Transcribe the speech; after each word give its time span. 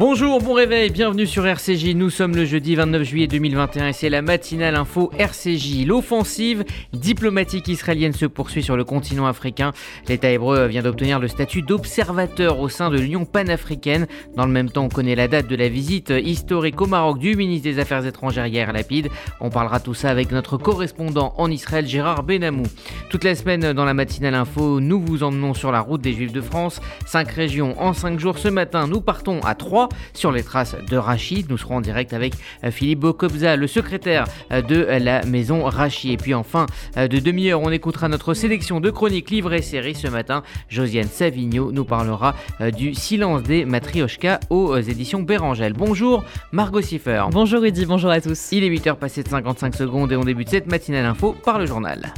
Bonjour, 0.00 0.40
bon 0.40 0.54
réveil, 0.54 0.88
bienvenue 0.88 1.26
sur 1.26 1.46
RCJ. 1.46 1.94
Nous 1.94 2.08
sommes 2.08 2.34
le 2.34 2.46
jeudi 2.46 2.74
29 2.74 3.02
juillet 3.02 3.26
2021 3.26 3.88
et 3.88 3.92
c'est 3.92 4.08
la 4.08 4.22
matinale 4.22 4.74
info 4.74 5.12
RCJ. 5.18 5.84
L'offensive 5.84 6.64
diplomatique 6.94 7.68
israélienne 7.68 8.14
se 8.14 8.24
poursuit 8.24 8.62
sur 8.62 8.78
le 8.78 8.84
continent 8.84 9.26
africain. 9.26 9.72
L'État 10.08 10.30
hébreu 10.30 10.68
vient 10.68 10.80
d'obtenir 10.80 11.18
le 11.18 11.28
statut 11.28 11.60
d'observateur 11.60 12.60
au 12.60 12.70
sein 12.70 12.88
de 12.88 12.98
l'Union 12.98 13.26
panafricaine. 13.26 14.06
Dans 14.36 14.46
le 14.46 14.52
même 14.52 14.70
temps, 14.70 14.84
on 14.84 14.88
connaît 14.88 15.14
la 15.14 15.28
date 15.28 15.48
de 15.48 15.54
la 15.54 15.68
visite 15.68 16.08
historique 16.08 16.80
au 16.80 16.86
Maroc 16.86 17.18
du 17.18 17.36
ministre 17.36 17.64
des 17.64 17.78
Affaires 17.78 18.06
étrangères 18.06 18.46
hier 18.46 18.72
Lapide. 18.72 19.10
On 19.42 19.50
parlera 19.50 19.80
tout 19.80 19.92
ça 19.92 20.08
avec 20.08 20.32
notre 20.32 20.56
correspondant 20.56 21.34
en 21.36 21.50
Israël, 21.50 21.86
Gérard 21.86 22.22
Benamou. 22.22 22.64
Toute 23.10 23.24
la 23.24 23.34
semaine 23.34 23.74
dans 23.74 23.84
la 23.84 23.92
matinale 23.92 24.34
info, 24.34 24.80
nous 24.80 24.98
vous 24.98 25.24
emmenons 25.24 25.52
sur 25.52 25.70
la 25.70 25.80
route 25.80 26.00
des 26.00 26.14
Juifs 26.14 26.32
de 26.32 26.40
France. 26.40 26.80
Cinq 27.04 27.32
régions 27.32 27.78
en 27.78 27.92
cinq 27.92 28.18
jours. 28.18 28.38
Ce 28.38 28.48
matin, 28.48 28.86
nous 28.86 29.02
partons 29.02 29.40
à 29.40 29.54
Troyes 29.54 29.89
sur 30.14 30.32
les 30.32 30.42
traces 30.42 30.76
de 30.88 30.96
Rachid. 30.96 31.50
Nous 31.50 31.58
serons 31.58 31.76
en 31.76 31.80
direct 31.80 32.12
avec 32.12 32.34
euh, 32.64 32.70
Philippe 32.70 33.00
Bokobza, 33.00 33.56
le 33.56 33.66
secrétaire 33.66 34.24
euh, 34.52 34.62
de 34.62 34.76
la 34.76 35.24
maison 35.24 35.64
Rachid. 35.64 36.12
Et 36.12 36.16
puis 36.16 36.34
enfin, 36.34 36.66
euh, 36.96 37.08
de 37.08 37.18
demi-heure, 37.18 37.60
on 37.60 37.70
écoutera 37.70 38.08
notre 38.08 38.34
sélection 38.34 38.80
de 38.80 38.90
chroniques 38.90 39.30
livres 39.30 39.52
et 39.52 39.62
séries 39.62 39.94
ce 39.94 40.08
matin. 40.08 40.42
Josiane 40.68 41.08
Savigno 41.08 41.72
nous 41.72 41.84
parlera 41.84 42.34
du 42.76 42.94
silence 42.94 43.42
des 43.42 43.64
matrioshkas 43.64 44.40
aux 44.50 44.76
éditions 44.76 45.22
Bérangel. 45.22 45.72
Bonjour 45.72 46.24
Margot 46.52 46.82
Siffer. 46.82 47.24
Bonjour 47.30 47.62
Rudy, 47.62 47.86
bonjour 47.86 48.10
à 48.10 48.20
tous. 48.20 48.52
Il 48.52 48.64
est 48.64 48.70
8h 48.70 48.96
passé 48.96 49.22
de 49.22 49.28
55 49.28 49.74
secondes 49.74 50.12
et 50.12 50.16
on 50.16 50.24
débute 50.24 50.48
cette 50.48 50.70
matinale 50.70 51.06
info 51.06 51.34
par 51.44 51.58
le 51.58 51.66
journal. 51.66 52.12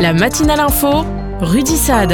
La 0.00 0.12
matinale 0.12 0.60
info, 0.60 1.04
Rudy 1.40 1.76
Saad. 1.76 2.12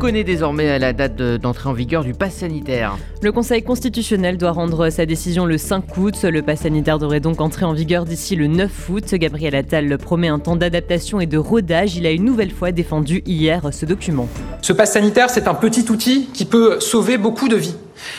Connaît 0.00 0.24
désormais 0.24 0.78
la 0.78 0.94
date 0.94 1.20
d'entrée 1.20 1.68
en 1.68 1.74
vigueur 1.74 2.04
du 2.04 2.14
pass 2.14 2.36
sanitaire. 2.36 2.96
Le 3.20 3.32
Conseil 3.32 3.62
constitutionnel 3.62 4.38
doit 4.38 4.52
rendre 4.52 4.88
sa 4.88 5.04
décision 5.04 5.44
le 5.44 5.58
5 5.58 5.94
août. 5.98 6.22
Le 6.22 6.40
pass 6.40 6.60
sanitaire 6.60 6.98
devrait 6.98 7.20
donc 7.20 7.42
entrer 7.42 7.66
en 7.66 7.74
vigueur 7.74 8.06
d'ici 8.06 8.34
le 8.34 8.46
9 8.46 8.88
août. 8.88 9.14
Gabriel 9.14 9.54
Attal 9.54 9.98
promet 9.98 10.28
un 10.28 10.38
temps 10.38 10.56
d'adaptation 10.56 11.20
et 11.20 11.26
de 11.26 11.36
rodage. 11.36 11.96
Il 11.96 12.06
a 12.06 12.12
une 12.12 12.24
nouvelle 12.24 12.50
fois 12.50 12.72
défendu 12.72 13.22
hier 13.26 13.68
ce 13.72 13.84
document. 13.84 14.26
Ce 14.62 14.72
pass 14.72 14.94
sanitaire, 14.94 15.28
c'est 15.28 15.46
un 15.46 15.54
petit 15.54 15.90
outil 15.90 16.30
qui 16.32 16.46
peut 16.46 16.80
sauver 16.80 17.18
beaucoup 17.18 17.48
de 17.48 17.56
vies. 17.56 17.76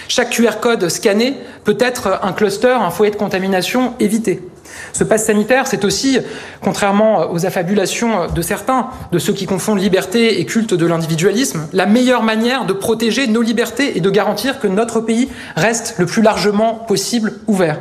Chaque 0.07 0.29
QR 0.29 0.59
code 0.61 0.87
scanné 0.87 1.33
peut 1.63 1.77
être 1.79 2.19
un 2.21 2.33
cluster, 2.33 2.77
un 2.79 2.91
foyer 2.91 3.11
de 3.11 3.17
contamination 3.17 3.95
évité. 3.99 4.39
Ce 4.94 5.03
passe 5.03 5.25
sanitaire, 5.25 5.67
c'est 5.67 5.86
aussi, 5.86 6.20
contrairement 6.61 7.31
aux 7.31 7.45
affabulations 7.45 8.28
de 8.28 8.42
certains, 8.42 8.89
de 9.11 9.20
ceux 9.20 9.33
qui 9.33 9.45
confondent 9.45 9.80
liberté 9.80 10.39
et 10.39 10.45
culte 10.45 10.73
de 10.73 10.86
l'individualisme, 10.86 11.67
la 11.73 11.86
meilleure 11.86 12.23
manière 12.23 12.66
de 12.66 12.73
protéger 12.73 13.28
nos 13.28 13.42
libertés 13.42 13.98
et 13.98 14.02
de 14.02 14.09
garantir 14.09 14.59
que 14.59 14.67
notre 14.67 15.02
pays 15.02 15.30
reste 15.56 15.95
le 15.98 16.06
plus 16.06 16.22
largement 16.22 16.75
possible 16.75 17.33
ouvert. 17.48 17.80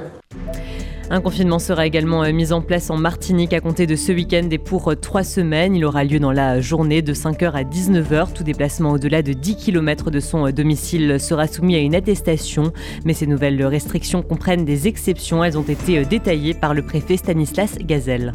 Un 1.13 1.21
confinement 1.21 1.59
sera 1.59 1.87
également 1.87 2.23
euh, 2.23 2.31
mis 2.31 2.53
en 2.53 2.63
place 2.63 2.89
en 2.89 2.97
Martinique 2.97 3.53
à 3.53 3.61
compter 3.61 3.89
de 3.89 3.97
ce 3.97 4.13
week-end 4.13 4.47
et 4.49 4.59
pour 4.59 4.93
euh, 4.93 4.95
trois 4.95 5.25
semaines. 5.25 5.75
Il 5.75 5.85
aura 5.85 6.05
lieu 6.05 6.21
dans 6.21 6.31
la 6.31 6.61
journée 6.61 7.03
de 7.03 7.13
5h 7.13 7.51
à 7.51 7.65
19h. 7.65 8.33
Tout 8.33 8.45
déplacement 8.45 8.93
au-delà 8.93 9.21
de 9.21 9.33
10 9.33 9.57
km 9.57 10.13
de 10.13 10.21
son 10.21 10.47
euh, 10.47 10.53
domicile 10.53 11.19
sera 11.19 11.49
soumis 11.49 11.75
à 11.75 11.81
une 11.81 11.97
attestation. 11.97 12.73
Mais 13.05 13.13
ces 13.13 13.27
nouvelles 13.27 13.61
restrictions 13.67 14.23
comprennent 14.23 14.65
des 14.65 14.87
exceptions. 14.87 15.43
Elles 15.43 15.59
ont 15.59 15.65
été 15.65 16.05
détaillées 16.05 16.55
par 16.55 16.75
le 16.75 16.83
préfet 16.83 17.17
Stanislas 17.17 17.77
Gazelle. 17.79 18.35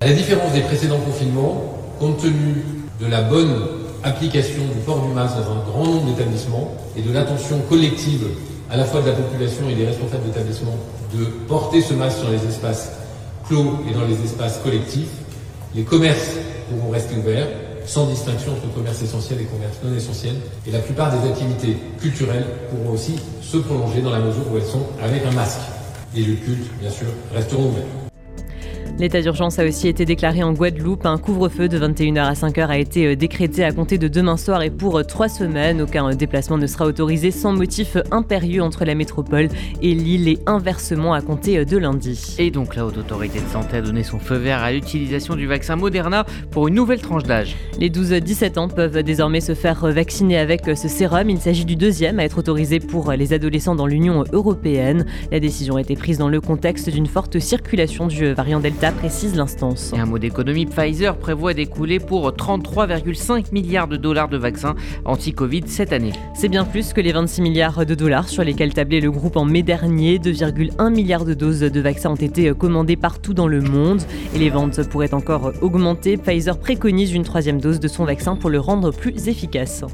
À 0.00 0.06
la 0.06 0.14
différence 0.14 0.54
des 0.54 0.62
précédents 0.62 1.00
confinements, 1.00 1.74
compte 2.00 2.22
tenu 2.22 2.64
de 3.02 3.06
la 3.06 3.20
bonne 3.20 3.54
application 4.02 4.62
du 4.62 4.80
port 4.86 5.06
du 5.06 5.12
masque 5.12 5.36
dans 5.36 5.52
un 5.52 5.64
grand 5.70 5.84
nombre 5.84 6.06
d'établissements 6.06 6.74
et 6.96 7.02
de 7.02 7.12
l'attention 7.12 7.60
collective 7.68 8.24
à 8.74 8.76
la 8.76 8.84
fois 8.84 9.00
de 9.02 9.06
la 9.06 9.12
population 9.12 9.68
et 9.70 9.74
des 9.76 9.86
responsables 9.86 10.24
d'établissement 10.24 10.76
de 11.16 11.26
porter 11.46 11.80
ce 11.80 11.94
masque 11.94 12.18
sur 12.18 12.28
les 12.28 12.44
espaces 12.44 12.90
clos 13.46 13.78
et 13.88 13.94
dans 13.94 14.04
les 14.04 14.20
espaces 14.24 14.58
collectifs. 14.64 15.10
Les 15.76 15.84
commerces 15.84 16.32
pourront 16.68 16.90
rester 16.90 17.14
ouverts 17.16 17.46
sans 17.86 18.08
distinction 18.08 18.50
entre 18.50 18.74
commerce 18.74 19.00
essentiel 19.00 19.42
et 19.42 19.44
commerce 19.44 19.76
non 19.84 19.94
essentiel. 19.96 20.34
Et 20.66 20.72
la 20.72 20.80
plupart 20.80 21.12
des 21.16 21.28
activités 21.28 21.76
culturelles 22.00 22.46
pourront 22.70 22.94
aussi 22.94 23.14
se 23.42 23.58
prolonger 23.58 24.00
dans 24.00 24.10
la 24.10 24.18
mesure 24.18 24.42
où 24.52 24.56
elles 24.56 24.64
sont 24.64 24.86
avec 25.00 25.24
un 25.24 25.32
masque. 25.32 25.60
Les 26.12 26.22
lieux 26.22 26.36
cultes, 26.44 26.70
bien 26.80 26.90
sûr, 26.90 27.06
resteront 27.32 27.68
ouverts. 27.68 28.03
L'état 28.96 29.20
d'urgence 29.20 29.58
a 29.58 29.66
aussi 29.66 29.88
été 29.88 30.04
déclaré 30.04 30.44
en 30.44 30.52
Guadeloupe. 30.52 31.04
Un 31.04 31.18
couvre-feu 31.18 31.68
de 31.68 31.80
21h 31.80 32.20
à 32.20 32.32
5h 32.34 32.68
a 32.68 32.78
été 32.78 33.08
euh, 33.08 33.16
décrété 33.16 33.64
à 33.64 33.72
compter 33.72 33.98
de 33.98 34.06
demain 34.06 34.36
soir 34.36 34.62
et 34.62 34.70
pour 34.70 34.98
euh, 34.98 35.02
trois 35.02 35.28
semaines. 35.28 35.82
Aucun 35.82 36.08
euh, 36.08 36.14
déplacement 36.14 36.58
ne 36.58 36.68
sera 36.68 36.86
autorisé 36.86 37.32
sans 37.32 37.52
motif 37.52 37.96
impérieux 38.12 38.62
entre 38.62 38.84
la 38.84 38.94
métropole 38.94 39.48
et 39.82 39.94
l'île 39.94 40.28
et 40.28 40.38
inversement 40.46 41.12
à 41.12 41.22
compter 41.22 41.64
de 41.64 41.76
lundi. 41.76 42.36
Et 42.38 42.52
donc 42.52 42.76
la 42.76 42.86
Haute 42.86 42.98
Autorité 42.98 43.40
de 43.40 43.48
Santé 43.48 43.78
a 43.78 43.82
donné 43.82 44.04
son 44.04 44.20
feu 44.20 44.36
vert 44.36 44.62
à 44.62 44.70
l'utilisation 44.70 45.34
du 45.34 45.48
vaccin 45.48 45.74
Moderna 45.74 46.24
pour 46.52 46.68
une 46.68 46.74
nouvelle 46.74 47.00
tranche 47.00 47.24
d'âge. 47.24 47.56
Les 47.80 47.90
12-17 47.90 48.60
ans 48.60 48.68
peuvent 48.68 49.02
désormais 49.02 49.40
se 49.40 49.54
faire 49.54 49.86
vacciner 49.86 50.38
avec 50.38 50.66
ce 50.76 50.86
sérum. 50.86 51.30
Il 51.30 51.40
s'agit 51.40 51.64
du 51.64 51.74
deuxième 51.74 52.20
à 52.20 52.24
être 52.24 52.38
autorisé 52.38 52.78
pour 52.78 53.10
les 53.10 53.32
adolescents 53.32 53.74
dans 53.74 53.86
l'Union 53.86 54.22
européenne. 54.32 55.04
La 55.32 55.40
décision 55.40 55.76
a 55.76 55.80
été 55.80 55.96
prise 55.96 56.18
dans 56.18 56.28
le 56.28 56.40
contexte 56.40 56.88
d'une 56.90 57.06
forte 57.06 57.40
circulation 57.40 58.06
du 58.06 58.32
variant 58.34 58.60
Delta 58.60 58.83
précise 58.92 59.34
l'instance. 59.34 59.92
Et 59.94 59.98
un 59.98 60.06
mot 60.06 60.18
d'économie, 60.18 60.66
Pfizer 60.66 61.16
prévoit 61.16 61.54
d'écouler 61.54 61.98
pour 61.98 62.30
33,5 62.30 63.52
milliards 63.52 63.88
de 63.88 63.96
dollars 63.96 64.28
de 64.28 64.36
vaccins 64.36 64.74
anti-Covid 65.04 65.62
cette 65.66 65.92
année. 65.92 66.12
C'est 66.34 66.48
bien 66.48 66.64
plus 66.64 66.92
que 66.92 67.00
les 67.00 67.12
26 67.12 67.42
milliards 67.42 67.86
de 67.86 67.94
dollars 67.94 68.28
sur 68.28 68.44
lesquels 68.44 68.74
tablait 68.74 69.00
le 69.00 69.10
groupe 69.10 69.36
en 69.36 69.44
mai 69.44 69.62
dernier. 69.62 70.18
2,1 70.18 70.92
milliards 70.92 71.24
de 71.24 71.34
doses 71.34 71.60
de 71.60 71.80
vaccins 71.80 72.10
ont 72.10 72.16
été 72.16 72.52
commandées 72.54 72.96
partout 72.96 73.34
dans 73.34 73.48
le 73.48 73.60
monde 73.60 74.02
et 74.34 74.38
les 74.38 74.50
ventes 74.50 74.82
pourraient 74.88 75.14
encore 75.14 75.52
augmenter. 75.62 76.16
Pfizer 76.16 76.58
préconise 76.58 77.12
une 77.12 77.24
troisième 77.24 77.60
dose 77.60 77.80
de 77.80 77.88
son 77.88 78.04
vaccin 78.04 78.36
pour 78.36 78.50
le 78.50 78.60
rendre 78.60 78.92
plus 78.92 79.28
efficace. 79.28 79.84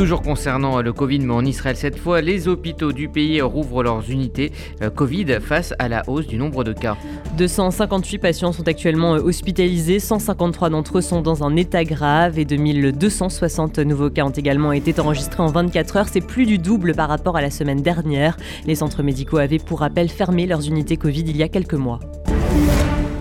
Toujours 0.00 0.22
concernant 0.22 0.80
le 0.80 0.94
Covid, 0.94 1.18
mais 1.18 1.34
en 1.34 1.44
Israël 1.44 1.76
cette 1.76 1.98
fois, 1.98 2.22
les 2.22 2.48
hôpitaux 2.48 2.90
du 2.90 3.10
pays 3.10 3.42
rouvrent 3.42 3.82
leurs 3.82 4.10
unités 4.10 4.50
euh, 4.80 4.88
Covid 4.88 5.26
face 5.42 5.74
à 5.78 5.90
la 5.90 6.02
hausse 6.08 6.26
du 6.26 6.38
nombre 6.38 6.64
de 6.64 6.72
cas. 6.72 6.96
258 7.36 8.16
patients 8.16 8.52
sont 8.52 8.66
actuellement 8.66 9.10
hospitalisés, 9.10 9.98
153 9.98 10.70
d'entre 10.70 10.96
eux 10.96 11.02
sont 11.02 11.20
dans 11.20 11.44
un 11.44 11.54
état 11.54 11.84
grave 11.84 12.38
et 12.38 12.46
2260 12.46 13.78
nouveaux 13.80 14.08
cas 14.08 14.24
ont 14.24 14.30
également 14.30 14.72
été 14.72 14.98
enregistrés 14.98 15.42
en 15.42 15.48
24 15.48 15.96
heures. 15.98 16.08
C'est 16.08 16.22
plus 16.22 16.46
du 16.46 16.56
double 16.56 16.94
par 16.94 17.10
rapport 17.10 17.36
à 17.36 17.42
la 17.42 17.50
semaine 17.50 17.82
dernière. 17.82 18.38
Les 18.64 18.76
centres 18.76 19.02
médicaux 19.02 19.36
avaient 19.36 19.58
pour 19.58 19.80
rappel 19.80 20.08
fermé 20.08 20.46
leurs 20.46 20.66
unités 20.66 20.96
Covid 20.96 21.24
il 21.26 21.36
y 21.36 21.42
a 21.42 21.48
quelques 21.50 21.74
mois. 21.74 22.00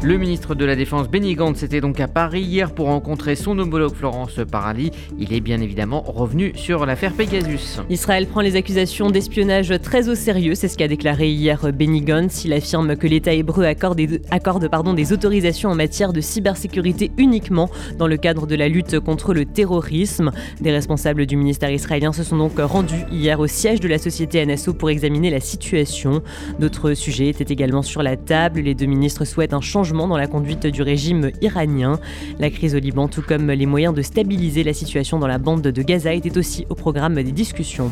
Le 0.02 0.18
ministre 0.18 0.56
de 0.56 0.64
la 0.64 0.78
Défense 0.78 1.10
Benny 1.10 1.36
Gantz 1.36 1.62
était 1.62 1.82
donc 1.82 2.00
à 2.00 2.08
Paris 2.08 2.40
hier 2.40 2.72
pour 2.74 2.86
rencontrer 2.86 3.36
son 3.36 3.60
homologue 3.60 3.94
Florence 3.94 4.40
Parly. 4.50 4.92
Il 5.20 5.34
est 5.34 5.42
bien 5.42 5.60
évidemment 5.60 6.02
revenu 6.08 6.54
sur 6.56 6.86
l'affaire 6.86 7.12
Pegasus. 7.12 7.82
Israël 7.90 8.26
prend 8.26 8.40
les 8.40 8.56
accusations 8.56 9.10
d'espionnage 9.10 9.74
très 9.84 10.08
au 10.08 10.16
sérieux, 10.16 10.56
c'est 10.56 10.70
ce 10.70 10.78
qu'a 10.78 10.88
déclaré 10.88 11.30
hier 11.30 11.60
Benny 11.74 12.00
Gantz. 12.00 12.46
Il 12.46 12.54
affirme 12.54 12.96
que 12.96 13.08
l'État 13.08 13.34
hébreu 13.34 13.66
accorde, 13.66 14.70
pardon, 14.70 14.94
des 14.94 15.12
autorisations 15.12 15.70
en 15.70 15.76
matière 15.76 16.14
de 16.14 16.22
cybersécurité 16.22 17.12
uniquement 17.18 17.70
dans 17.98 18.08
le 18.08 18.16
cadre 18.16 18.48
de 18.48 18.56
la 18.56 18.70
lutte 18.70 19.02
contre 19.02 19.34
le 19.34 19.44
terrorisme. 19.44 20.32
Des 20.62 20.72
responsables 20.72 21.26
du 21.26 21.36
ministère 21.36 21.72
israélien 21.72 22.14
se 22.14 22.24
sont 22.24 22.38
donc 22.38 22.58
rendus 22.58 23.04
hier 23.12 23.38
au 23.42 23.48
siège 23.48 23.82
de 23.82 23.90
la 23.90 23.98
société 23.98 24.46
NSO 24.46 24.74
pour 24.76 24.92
examiner 24.92 25.30
la 25.30 25.42
situation. 25.42 26.24
D'autres 26.58 26.94
sujets 26.94 27.28
étaient 27.28 27.52
également 27.54 27.82
sur 27.82 28.02
la 28.02 28.16
table. 28.16 28.62
Les 28.62 28.76
deux 28.76 28.86
ministres 28.86 29.26
souhaitent 29.26 29.54
un 29.54 29.60
changement 29.60 29.89
dans 29.90 30.18
la 30.18 30.28
conduite 30.28 30.68
du 30.68 30.82
régime 30.82 31.32
iranien. 31.42 32.00
La 32.40 32.50
crise 32.50 32.76
au 32.76 32.80
Liban, 32.80 33.08
tout 33.08 33.22
comme 33.22 33.50
les 33.52 33.66
moyens 33.66 33.94
de 33.94 34.02
stabiliser 34.02 34.64
la 34.64 34.74
situation 34.74 35.20
dans 35.20 35.28
la 35.28 35.40
bande 35.40 35.62
de 35.62 35.82
Gaza, 35.82 36.14
était 36.14 36.38
aussi 36.38 36.66
au 36.70 36.76
programme 36.76 37.16
des 37.16 37.32
discussions. 37.32 37.92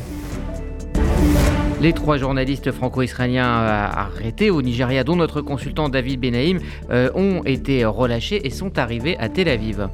Les 1.82 1.94
trois 1.94 2.18
journalistes 2.18 2.72
franco-israéliens 2.72 3.46
euh, 3.46 3.88
arrêtés 3.92 4.50
au 4.50 4.62
Nigeria, 4.62 5.04
dont 5.04 5.16
notre 5.16 5.42
consultant 5.42 5.90
David 5.90 6.20
Benaïm, 6.20 6.60
euh, 6.90 7.10
ont 7.16 7.44
été 7.46 7.86
relâchés 7.86 8.46
et 8.46 8.50
sont 8.50 8.78
arrivés 8.78 9.18
à 9.18 9.30
Tel 9.30 9.48
Aviv. 9.48 9.88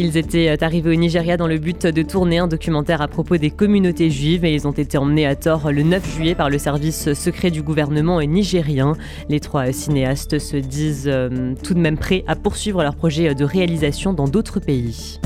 Ils 0.00 0.16
étaient 0.16 0.48
euh, 0.48 0.56
arrivés 0.60 0.90
au 0.90 0.94
Nigeria 0.94 1.36
dans 1.36 1.48
le 1.48 1.58
but 1.58 1.84
de 1.84 2.02
tourner 2.02 2.38
un 2.38 2.46
documentaire 2.46 3.02
à 3.02 3.08
propos 3.08 3.36
des 3.36 3.50
communautés 3.50 4.10
juives 4.10 4.44
et 4.44 4.54
ils 4.54 4.68
ont 4.68 4.72
été 4.72 4.96
emmenés 4.96 5.26
à 5.26 5.34
tort 5.34 5.72
le 5.72 5.82
9 5.82 6.14
juillet 6.14 6.36
par 6.36 6.50
le 6.50 6.58
service 6.58 7.12
secret 7.14 7.50
du 7.50 7.62
gouvernement 7.62 8.22
nigérien. 8.22 8.92
Les 9.28 9.40
trois 9.40 9.72
cinéastes 9.72 10.38
se 10.38 10.56
disent 10.56 11.10
euh, 11.12 11.52
tout 11.64 11.74
de 11.74 11.80
même 11.80 11.98
prêts 11.98 12.22
à 12.28 12.36
poursuivre 12.36 12.80
leur 12.84 12.94
projet 12.94 13.34
de 13.34 13.44
réalisation 13.44 14.12
dans 14.12 14.28
d'autres 14.28 14.60
pays. 14.60 15.18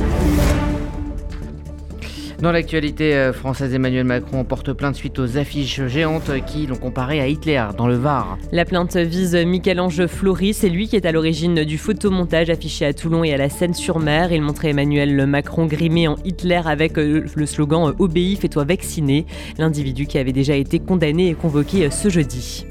Dans 2.43 2.51
l'actualité 2.51 3.15
euh, 3.15 3.33
française, 3.33 3.73
Emmanuel 3.73 4.03
Macron 4.03 4.43
porte 4.43 4.73
plainte 4.73 4.97
suite 4.97 5.21
aux 5.21 5.39
affiches 5.39 5.87
géantes 5.87 6.33
qui 6.45 6.67
l'ont 6.67 6.75
comparé 6.75 7.21
à 7.21 7.29
Hitler 7.29 7.65
dans 7.79 7.87
le 7.87 7.95
Var. 7.95 8.37
La 8.51 8.65
plainte 8.65 8.97
vise 8.97 9.37
Michel-Ange 9.37 10.09
Floris, 10.09 10.57
c'est 10.57 10.69
lui 10.69 10.89
qui 10.89 10.97
est 10.97 11.07
à 11.07 11.13
l'origine 11.13 11.63
du 11.63 11.79
photomontage 11.79 12.51
affiché 12.51 12.85
à 12.85 12.93
Toulon 12.93 13.23
et 13.23 13.33
à 13.33 13.37
la 13.37 13.49
Seine-sur-Mer. 13.49 14.33
Il 14.33 14.43
montrait 14.43 14.71
Emmanuel 14.71 15.25
Macron 15.25 15.67
grimé 15.67 16.09
en 16.09 16.17
Hitler 16.25 16.63
avec 16.65 16.99
euh, 16.99 17.25
le 17.33 17.47
slogan 17.47 17.91
euh, 17.91 17.95
Obéis, 18.01 18.35
fais-toi 18.35 18.65
vacciner. 18.65 19.25
L'individu 19.57 20.07
qui 20.07 20.19
avait 20.19 20.33
déjà 20.33 20.57
été 20.57 20.81
condamné 20.81 21.29
et 21.29 21.35
convoqué 21.35 21.89
ce 21.93 22.09
jeudi. 22.09 22.67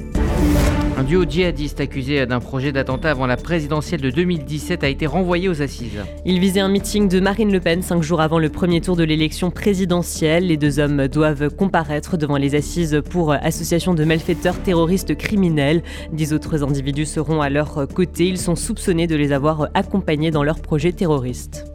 Duo 1.11 1.25
djihadiste 1.25 1.81
accusé 1.81 2.25
d'un 2.25 2.39
projet 2.39 2.71
d'attentat 2.71 3.11
avant 3.11 3.25
la 3.27 3.35
présidentielle 3.35 3.99
de 3.99 4.09
2017 4.11 4.81
a 4.85 4.87
été 4.87 5.07
renvoyé 5.07 5.49
aux 5.49 5.61
assises. 5.61 5.99
Il 6.25 6.39
visait 6.39 6.61
un 6.61 6.69
meeting 6.69 7.09
de 7.09 7.19
Marine 7.19 7.51
Le 7.51 7.59
Pen 7.59 7.81
cinq 7.81 8.01
jours 8.01 8.21
avant 8.21 8.39
le 8.39 8.47
premier 8.47 8.79
tour 8.79 8.95
de 8.95 9.03
l'élection 9.03 9.51
présidentielle. 9.51 10.47
Les 10.47 10.55
deux 10.55 10.79
hommes 10.79 11.09
doivent 11.09 11.49
comparaître 11.49 12.15
devant 12.15 12.37
les 12.37 12.55
assises 12.55 13.01
pour 13.09 13.33
association 13.33 13.93
de 13.93 14.05
malfaiteurs 14.05 14.63
terroristes 14.63 15.17
criminels. 15.17 15.83
Dix 16.13 16.31
autres 16.31 16.63
individus 16.63 17.07
seront 17.07 17.41
à 17.41 17.49
leur 17.49 17.89
côté. 17.93 18.29
Ils 18.29 18.37
sont 18.37 18.55
soupçonnés 18.55 19.07
de 19.07 19.17
les 19.17 19.33
avoir 19.33 19.67
accompagnés 19.73 20.31
dans 20.31 20.43
leur 20.43 20.61
projet 20.61 20.93
terroriste. 20.93 21.65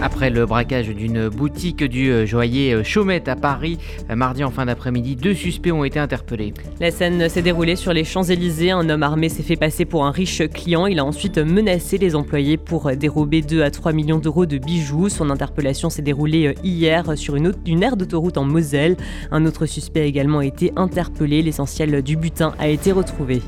Après 0.00 0.30
le 0.30 0.46
braquage 0.46 0.88
d'une 0.88 1.28
boutique 1.28 1.82
du 1.82 2.10
euh, 2.10 2.24
joaillier 2.24 2.72
euh, 2.72 2.84
Chaumette 2.84 3.26
à 3.26 3.34
Paris, 3.34 3.78
euh, 4.10 4.14
mardi 4.14 4.44
en 4.44 4.50
fin 4.50 4.66
d'après-midi, 4.66 5.16
deux 5.16 5.34
suspects 5.34 5.72
ont 5.72 5.82
été 5.82 5.98
interpellés. 5.98 6.54
La 6.78 6.92
scène 6.92 7.28
s'est 7.28 7.42
déroulée 7.42 7.74
sur 7.74 7.92
les 7.92 8.04
Champs-Élysées. 8.04 8.70
Un 8.70 8.88
homme 8.90 9.02
armé 9.02 9.28
s'est 9.28 9.42
fait 9.42 9.56
passer 9.56 9.84
pour 9.84 10.04
un 10.04 10.12
riche 10.12 10.42
client. 10.50 10.86
Il 10.86 11.00
a 11.00 11.04
ensuite 11.04 11.38
menacé 11.38 11.98
les 11.98 12.14
employés 12.14 12.58
pour 12.58 12.92
dérober 12.92 13.42
2 13.42 13.62
à 13.62 13.72
3 13.72 13.92
millions 13.92 14.18
d'euros 14.18 14.46
de 14.46 14.58
bijoux. 14.58 15.08
Son 15.08 15.30
interpellation 15.30 15.90
s'est 15.90 16.02
déroulée 16.02 16.54
hier 16.62 17.18
sur 17.18 17.34
une, 17.34 17.52
une 17.66 17.82
aire 17.82 17.96
d'autoroute 17.96 18.38
en 18.38 18.44
Moselle. 18.44 18.96
Un 19.32 19.46
autre 19.46 19.66
suspect 19.66 20.02
a 20.02 20.04
également 20.04 20.42
été 20.42 20.72
interpellé. 20.76 21.42
L'essentiel 21.42 22.02
du 22.02 22.16
butin 22.16 22.54
a 22.60 22.68
été 22.68 22.92
retrouvé. 22.92 23.42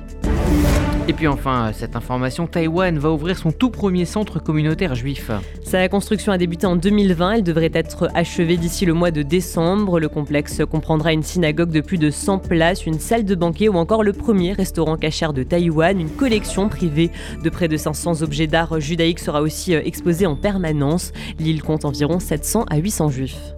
Et 1.10 1.12
puis 1.12 1.26
enfin, 1.26 1.72
cette 1.74 1.96
information, 1.96 2.46
Taïwan 2.46 2.96
va 2.96 3.10
ouvrir 3.10 3.36
son 3.36 3.50
tout 3.50 3.70
premier 3.70 4.04
centre 4.04 4.38
communautaire 4.38 4.94
juif. 4.94 5.32
Sa 5.64 5.88
construction 5.88 6.30
a 6.30 6.38
débuté 6.38 6.68
en 6.68 6.76
2020, 6.76 7.32
elle 7.32 7.42
devrait 7.42 7.72
être 7.74 8.08
achevée 8.14 8.56
d'ici 8.56 8.86
le 8.86 8.94
mois 8.94 9.10
de 9.10 9.22
décembre. 9.22 9.98
Le 9.98 10.08
complexe 10.08 10.62
comprendra 10.70 11.12
une 11.12 11.24
synagogue 11.24 11.72
de 11.72 11.80
plus 11.80 11.98
de 11.98 12.10
100 12.10 12.38
places, 12.38 12.86
une 12.86 13.00
salle 13.00 13.24
de 13.24 13.34
banquet 13.34 13.68
ou 13.68 13.74
encore 13.74 14.04
le 14.04 14.12
premier 14.12 14.52
restaurant 14.52 14.96
cachère 14.96 15.32
de 15.32 15.42
Taïwan. 15.42 16.00
Une 16.00 16.10
collection 16.10 16.68
privée 16.68 17.10
de 17.42 17.50
près 17.50 17.66
de 17.66 17.76
500 17.76 18.22
objets 18.22 18.46
d'art 18.46 18.78
judaïque 18.78 19.18
sera 19.18 19.42
aussi 19.42 19.74
euh, 19.74 19.82
exposée 19.84 20.26
en 20.26 20.36
permanence. 20.36 21.10
L'île 21.40 21.64
compte 21.64 21.84
environ 21.84 22.20
700 22.20 22.66
à 22.70 22.76
800 22.76 23.10
juifs. 23.10 23.54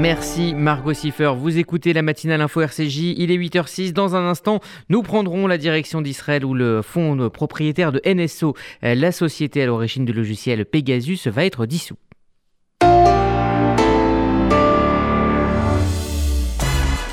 Merci 0.00 0.54
Margot 0.54 0.94
Siffer. 0.94 1.34
Vous 1.36 1.58
écoutez 1.58 1.92
la 1.92 2.00
matinale 2.00 2.40
info 2.40 2.62
RCJ. 2.62 3.12
Il 3.18 3.30
est 3.30 3.36
8h06. 3.36 3.92
Dans 3.92 4.16
un 4.16 4.26
instant, 4.26 4.60
nous 4.88 5.02
prendrons 5.02 5.46
la 5.46 5.58
direction 5.58 6.00
d'Israël 6.00 6.42
où 6.42 6.54
le 6.54 6.80
fonds 6.80 7.28
propriétaire 7.28 7.92
de 7.92 8.00
NSO, 8.06 8.56
la 8.80 9.12
société 9.12 9.62
à 9.62 9.66
l'origine 9.66 10.06
du 10.06 10.14
logiciel 10.14 10.64
Pegasus, 10.64 11.26
va 11.26 11.44
être 11.44 11.66
dissous. 11.66 11.96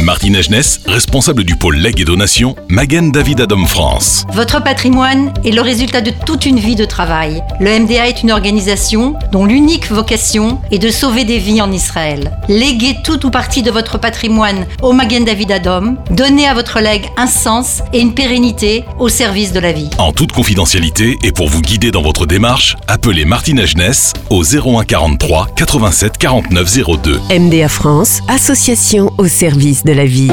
Martine 0.00 0.36
Agenès, 0.36 0.80
responsable 0.86 1.44
du 1.44 1.56
pôle 1.56 1.76
legs 1.76 2.00
et 2.00 2.04
donation, 2.04 2.56
Magen 2.68 3.12
David 3.12 3.42
Adom 3.42 3.66
France. 3.66 4.24
Votre 4.32 4.62
patrimoine 4.62 5.32
est 5.44 5.50
le 5.50 5.60
résultat 5.60 6.00
de 6.00 6.12
toute 6.24 6.46
une 6.46 6.58
vie 6.58 6.76
de 6.76 6.84
travail. 6.84 7.42
Le 7.60 7.78
MDA 7.78 8.08
est 8.08 8.22
une 8.22 8.30
organisation 8.30 9.16
dont 9.32 9.44
l'unique 9.44 9.90
vocation 9.90 10.60
est 10.70 10.78
de 10.78 10.88
sauver 10.90 11.24
des 11.24 11.38
vies 11.38 11.60
en 11.60 11.70
Israël. 11.70 12.38
Léguez 12.48 12.96
tout 13.04 13.26
ou 13.26 13.30
partie 13.30 13.62
de 13.62 13.70
votre 13.70 13.98
patrimoine 13.98 14.66
au 14.82 14.92
Magen 14.92 15.24
David 15.24 15.52
Adom. 15.52 15.96
Donnez 16.10 16.48
à 16.48 16.54
votre 16.54 16.80
legs 16.80 17.06
un 17.16 17.26
sens 17.26 17.82
et 17.92 18.00
une 18.00 18.14
pérennité 18.14 18.84
au 18.98 19.08
service 19.08 19.52
de 19.52 19.60
la 19.60 19.72
vie. 19.72 19.90
En 19.98 20.12
toute 20.12 20.32
confidentialité 20.32 21.18
et 21.22 21.32
pour 21.32 21.48
vous 21.48 21.60
guider 21.60 21.90
dans 21.90 22.02
votre 22.02 22.24
démarche, 22.24 22.76
appelez 22.86 23.24
Martine 23.24 23.60
Agenès 23.60 24.14
au 24.30 24.42
01 24.42 24.84
43 24.84 25.48
87 25.54 26.16
49 26.16 26.78
02. 27.02 27.20
MDA 27.38 27.68
France, 27.68 28.20
association 28.28 29.12
au 29.18 29.26
service 29.26 29.67
de 29.68 29.92
la 29.92 30.06
vie. 30.06 30.30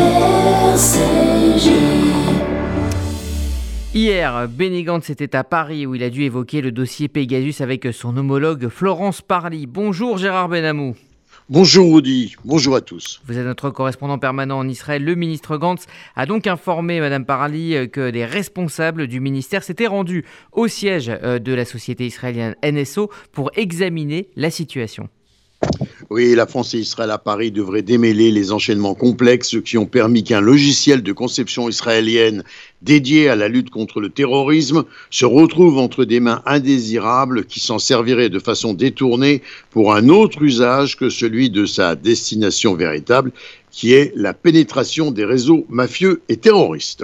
Hier, 3.93 4.47
Benny 4.47 4.83
Gantz 4.83 5.09
était 5.09 5.35
à 5.35 5.43
Paris 5.43 5.85
où 5.85 5.93
il 5.93 6.03
a 6.03 6.09
dû 6.09 6.23
évoquer 6.23 6.61
le 6.61 6.71
dossier 6.71 7.09
Pegasus 7.09 7.61
avec 7.61 7.85
son 7.91 8.15
homologue 8.15 8.69
Florence 8.69 9.21
Parly. 9.21 9.65
Bonjour 9.65 10.17
Gérard 10.17 10.47
Benamou. 10.47 10.95
Bonjour 11.49 11.95
Rudy, 11.95 12.37
bonjour 12.45 12.77
à 12.77 12.81
tous. 12.81 13.21
Vous 13.27 13.37
êtes 13.37 13.45
notre 13.45 13.71
correspondant 13.71 14.17
permanent 14.17 14.57
en 14.57 14.69
Israël. 14.69 15.03
Le 15.03 15.15
ministre 15.15 15.57
Gantz 15.57 15.85
a 16.15 16.25
donc 16.25 16.47
informé 16.47 17.01
Madame 17.01 17.25
Parly 17.25 17.89
que 17.91 18.11
des 18.11 18.23
responsables 18.23 19.07
du 19.07 19.19
ministère 19.19 19.63
s'étaient 19.63 19.87
rendus 19.87 20.23
au 20.53 20.69
siège 20.69 21.11
euh, 21.11 21.39
de 21.39 21.53
la 21.53 21.65
société 21.65 22.05
israélienne 22.05 22.55
NSO 22.63 23.11
pour 23.33 23.51
examiner 23.55 24.29
la 24.37 24.49
situation. 24.49 25.09
Oui, 26.11 26.35
la 26.35 26.45
France 26.45 26.75
et 26.75 26.79
Israël 26.79 27.09
à 27.09 27.17
Paris 27.17 27.49
devraient 27.49 27.81
démêler 27.81 28.29
les 28.29 28.51
enchaînements 28.51 28.93
complexes 28.93 29.59
qui 29.65 29.75
ont 29.79 29.87
permis 29.87 30.23
qu'un 30.23 30.39
logiciel 30.39 31.01
de 31.01 31.11
conception 31.11 31.67
israélienne 31.67 32.43
dédié 32.83 33.27
à 33.27 33.35
la 33.35 33.47
lutte 33.47 33.71
contre 33.71 33.99
le 33.99 34.09
terrorisme 34.09 34.83
se 35.09 35.25
retrouve 35.25 35.79
entre 35.79 36.05
des 36.05 36.19
mains 36.19 36.43
indésirables 36.45 37.45
qui 37.45 37.59
s'en 37.59 37.79
serviraient 37.79 38.29
de 38.29 38.37
façon 38.37 38.75
détournée 38.75 39.41
pour 39.71 39.95
un 39.95 40.09
autre 40.09 40.43
usage 40.43 40.95
que 40.95 41.09
celui 41.09 41.49
de 41.49 41.65
sa 41.65 41.95
destination 41.95 42.75
véritable, 42.75 43.31
qui 43.71 43.93
est 43.93 44.13
la 44.15 44.35
pénétration 44.35 45.09
des 45.09 45.25
réseaux 45.25 45.65
mafieux 45.69 46.21
et 46.29 46.37
terroristes. 46.37 47.03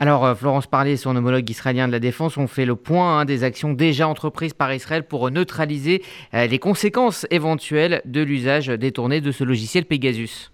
Alors, 0.00 0.24
euh, 0.24 0.34
Florence 0.34 0.68
Parly 0.68 0.92
et 0.92 0.96
son 0.96 1.16
homologue 1.16 1.48
israélien 1.50 1.88
de 1.88 1.92
la 1.92 1.98
Défense 1.98 2.36
ont 2.36 2.46
fait 2.46 2.64
le 2.64 2.76
point 2.76 3.20
hein, 3.20 3.24
des 3.24 3.42
actions 3.42 3.72
déjà 3.72 4.06
entreprises 4.06 4.54
par 4.54 4.72
Israël 4.72 5.02
pour 5.02 5.28
neutraliser 5.30 6.02
euh, 6.34 6.46
les 6.46 6.58
conséquences 6.60 7.26
éventuelles 7.30 8.00
de 8.04 8.20
l'usage 8.20 8.68
détourné 8.68 9.20
de 9.20 9.32
ce 9.32 9.42
logiciel 9.42 9.86
Pegasus. 9.86 10.52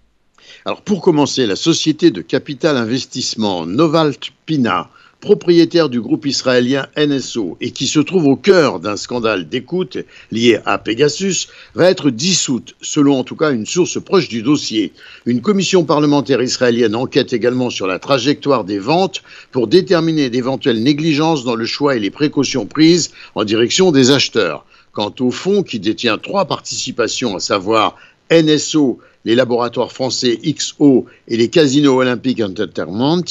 Alors, 0.65 0.81
pour 0.81 1.01
commencer, 1.01 1.45
la 1.45 1.55
société 1.55 2.09
de 2.09 2.21
capital 2.21 2.75
investissement 2.75 3.65
Novalt 3.67 4.31
Pina 4.45 4.89
propriétaire 5.19 5.89
du 5.89 6.01
groupe 6.01 6.25
israélien 6.25 6.87
NSO 6.97 7.57
et 7.61 7.71
qui 7.71 7.87
se 7.87 7.99
trouve 7.99 8.27
au 8.27 8.35
cœur 8.35 8.79
d'un 8.79 8.95
scandale 8.95 9.49
d'écoute 9.49 9.97
lié 10.31 10.59
à 10.65 10.77
Pegasus, 10.77 11.47
va 11.73 11.89
être 11.89 12.09
dissoute, 12.09 12.75
selon 12.81 13.19
en 13.19 13.23
tout 13.23 13.35
cas 13.35 13.51
une 13.51 13.65
source 13.65 13.99
proche 14.01 14.27
du 14.27 14.43
dossier. 14.43 14.93
Une 15.25 15.41
commission 15.41 15.83
parlementaire 15.83 16.41
israélienne 16.41 16.95
enquête 16.95 17.33
également 17.33 17.69
sur 17.69 17.87
la 17.87 17.99
trajectoire 17.99 18.63
des 18.63 18.79
ventes 18.79 19.23
pour 19.51 19.67
déterminer 19.67 20.29
d'éventuelles 20.29 20.83
négligences 20.83 21.43
dans 21.43 21.55
le 21.55 21.65
choix 21.65 21.95
et 21.95 21.99
les 21.99 22.11
précautions 22.11 22.65
prises 22.65 23.11
en 23.33 23.43
direction 23.43 23.91
des 23.91 24.11
acheteurs. 24.11 24.65
Quant 24.91 25.13
au 25.19 25.31
fonds 25.31 25.63
qui 25.63 25.79
détient 25.79 26.17
trois 26.17 26.45
participations, 26.45 27.35
à 27.35 27.39
savoir 27.39 27.97
NSO, 28.31 28.99
les 29.25 29.35
laboratoires 29.35 29.91
français 29.91 30.39
XO 30.43 31.05
et 31.27 31.35
les 31.35 31.49
casinos 31.49 31.99
olympiques 31.99 32.41
Entertainment, 32.41 33.23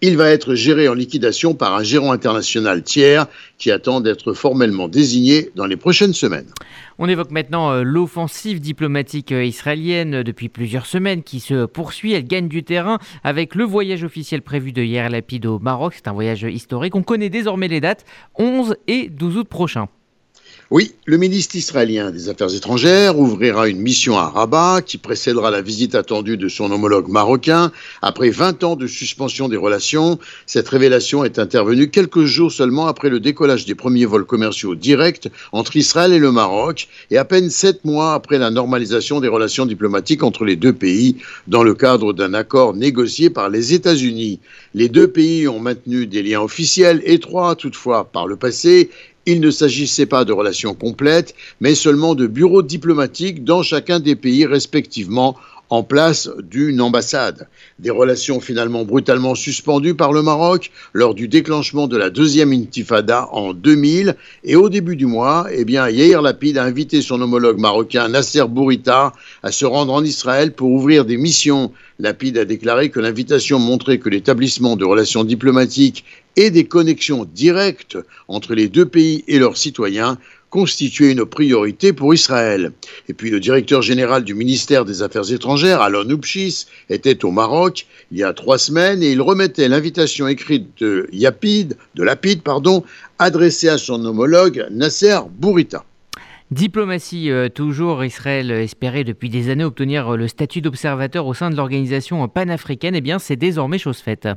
il 0.00 0.16
va 0.16 0.30
être 0.30 0.54
géré 0.54 0.88
en 0.88 0.94
liquidation 0.94 1.54
par 1.54 1.74
un 1.74 1.82
gérant 1.82 2.12
international 2.12 2.82
tiers 2.82 3.26
qui 3.58 3.70
attend 3.70 4.00
d'être 4.00 4.32
formellement 4.32 4.88
désigné 4.88 5.50
dans 5.56 5.66
les 5.66 5.76
prochaines 5.76 6.14
semaines. 6.14 6.46
On 6.98 7.08
évoque 7.08 7.30
maintenant 7.30 7.72
euh, 7.72 7.82
l'offensive 7.82 8.60
diplomatique 8.60 9.32
euh, 9.32 9.44
israélienne 9.44 10.22
depuis 10.22 10.48
plusieurs 10.48 10.86
semaines 10.86 11.22
qui 11.22 11.40
se 11.40 11.64
poursuit. 11.66 12.12
Elle 12.12 12.26
gagne 12.26 12.48
du 12.48 12.64
terrain 12.64 12.98
avec 13.24 13.54
le 13.54 13.64
voyage 13.64 14.04
officiel 14.04 14.42
prévu 14.42 14.72
de 14.72 14.82
Yair 14.82 15.10
Lapid 15.10 15.46
au 15.46 15.58
Maroc. 15.58 15.94
C'est 15.96 16.08
un 16.08 16.12
voyage 16.12 16.42
historique. 16.42 16.94
On 16.94 17.02
connaît 17.02 17.30
désormais 17.30 17.68
les 17.68 17.80
dates 17.80 18.04
11 18.38 18.76
et 18.86 19.08
12 19.08 19.38
août 19.38 19.48
prochains. 19.48 19.88
Oui, 20.70 20.92
le 21.06 21.16
ministre 21.16 21.56
israélien 21.56 22.10
des 22.10 22.28
Affaires 22.28 22.54
étrangères 22.54 23.18
ouvrira 23.18 23.70
une 23.70 23.80
mission 23.80 24.18
à 24.18 24.28
Rabat 24.28 24.82
qui 24.82 24.98
précédera 24.98 25.50
la 25.50 25.62
visite 25.62 25.94
attendue 25.94 26.36
de 26.36 26.50
son 26.50 26.70
homologue 26.70 27.08
marocain. 27.08 27.72
Après 28.02 28.28
20 28.28 28.64
ans 28.64 28.76
de 28.76 28.86
suspension 28.86 29.48
des 29.48 29.56
relations, 29.56 30.18
cette 30.44 30.68
révélation 30.68 31.24
est 31.24 31.38
intervenue 31.38 31.88
quelques 31.88 32.24
jours 32.24 32.52
seulement 32.52 32.86
après 32.86 33.08
le 33.08 33.18
décollage 33.18 33.64
des 33.64 33.74
premiers 33.74 34.04
vols 34.04 34.26
commerciaux 34.26 34.74
directs 34.74 35.28
entre 35.52 35.74
Israël 35.78 36.12
et 36.12 36.18
le 36.18 36.32
Maroc 36.32 36.88
et 37.10 37.16
à 37.16 37.24
peine 37.24 37.48
sept 37.48 37.86
mois 37.86 38.12
après 38.12 38.36
la 38.36 38.50
normalisation 38.50 39.20
des 39.20 39.28
relations 39.28 39.64
diplomatiques 39.64 40.22
entre 40.22 40.44
les 40.44 40.56
deux 40.56 40.74
pays 40.74 41.16
dans 41.46 41.62
le 41.62 41.72
cadre 41.72 42.12
d'un 42.12 42.34
accord 42.34 42.74
négocié 42.74 43.30
par 43.30 43.48
les 43.48 43.72
États-Unis. 43.72 44.38
Les 44.74 44.90
deux 44.90 45.08
pays 45.08 45.48
ont 45.48 45.60
maintenu 45.60 46.06
des 46.06 46.22
liens 46.22 46.42
officiels 46.42 47.00
étroits 47.06 47.56
toutefois 47.56 48.04
par 48.04 48.26
le 48.26 48.36
passé 48.36 48.90
il 49.28 49.40
ne 49.40 49.50
s'agissait 49.50 50.06
pas 50.06 50.24
de 50.24 50.32
relations 50.32 50.72
complètes, 50.72 51.34
mais 51.60 51.74
seulement 51.74 52.14
de 52.14 52.26
bureaux 52.26 52.62
diplomatiques 52.62 53.44
dans 53.44 53.62
chacun 53.62 54.00
des 54.00 54.16
pays 54.16 54.46
respectivement 54.46 55.36
en 55.70 55.82
place 55.82 56.30
d'une 56.42 56.80
ambassade. 56.80 57.48
Des 57.78 57.90
relations 57.90 58.40
finalement 58.40 58.84
brutalement 58.84 59.34
suspendues 59.34 59.94
par 59.94 60.12
le 60.12 60.22
Maroc 60.22 60.70
lors 60.92 61.14
du 61.14 61.28
déclenchement 61.28 61.88
de 61.88 61.96
la 61.96 62.10
deuxième 62.10 62.52
intifada 62.52 63.28
en 63.32 63.52
2000. 63.52 64.16
Et 64.44 64.56
au 64.56 64.68
début 64.68 64.96
du 64.96 65.06
mois, 65.06 65.46
eh 65.52 65.64
bien, 65.64 65.88
Yair 65.88 66.22
Lapid 66.22 66.58
a 66.58 66.64
invité 66.64 67.02
son 67.02 67.20
homologue 67.20 67.58
marocain 67.58 68.08
Nasser 68.08 68.44
Bourita 68.48 69.12
à 69.42 69.52
se 69.52 69.66
rendre 69.66 69.92
en 69.92 70.04
Israël 70.04 70.52
pour 70.52 70.70
ouvrir 70.70 71.04
des 71.04 71.16
missions. 71.16 71.72
Lapid 71.98 72.38
a 72.38 72.44
déclaré 72.44 72.90
que 72.90 73.00
l'invitation 73.00 73.58
montrait 73.58 73.98
que 73.98 74.08
l'établissement 74.08 74.76
de 74.76 74.84
relations 74.84 75.24
diplomatiques 75.24 76.04
et 76.36 76.50
des 76.50 76.64
connexions 76.64 77.24
directes 77.24 77.98
entre 78.28 78.54
les 78.54 78.68
deux 78.68 78.86
pays 78.86 79.24
et 79.26 79.40
leurs 79.40 79.56
citoyens 79.56 80.18
constituait 80.50 81.12
une 81.12 81.24
priorité 81.24 81.92
pour 81.92 82.14
Israël. 82.14 82.72
Et 83.08 83.14
puis 83.14 83.30
le 83.30 83.40
directeur 83.40 83.82
général 83.82 84.24
du 84.24 84.34
ministère 84.34 84.84
des 84.84 85.02
Affaires 85.02 85.30
étrangères, 85.32 85.80
Alon 85.80 86.08
Upchis, 86.10 86.66
était 86.90 87.24
au 87.24 87.30
Maroc 87.30 87.86
il 88.10 88.18
y 88.18 88.24
a 88.24 88.32
trois 88.32 88.58
semaines 88.58 89.02
et 89.02 89.12
il 89.12 89.20
remettait 89.20 89.68
l'invitation 89.68 90.28
écrite 90.28 90.68
de 90.80 91.08
Yapid, 91.12 91.76
de 91.94 92.02
Lapid, 92.02 92.42
pardon, 92.42 92.84
adressée 93.18 93.68
à 93.68 93.78
son 93.78 94.04
homologue 94.04 94.66
Nasser 94.70 95.18
Bourita. 95.38 95.84
Diplomatie 96.50 97.30
euh, 97.30 97.50
toujours, 97.50 98.02
Israël 98.04 98.50
espérait 98.50 99.04
depuis 99.04 99.28
des 99.28 99.50
années 99.50 99.64
obtenir 99.64 100.16
le 100.16 100.28
statut 100.28 100.62
d'observateur 100.62 101.26
au 101.26 101.34
sein 101.34 101.50
de 101.50 101.56
l'organisation 101.56 102.26
panafricaine, 102.26 102.94
et 102.94 102.98
eh 102.98 103.02
bien 103.02 103.18
c'est 103.18 103.36
désormais 103.36 103.76
chose 103.76 103.98
faite. 103.98 104.28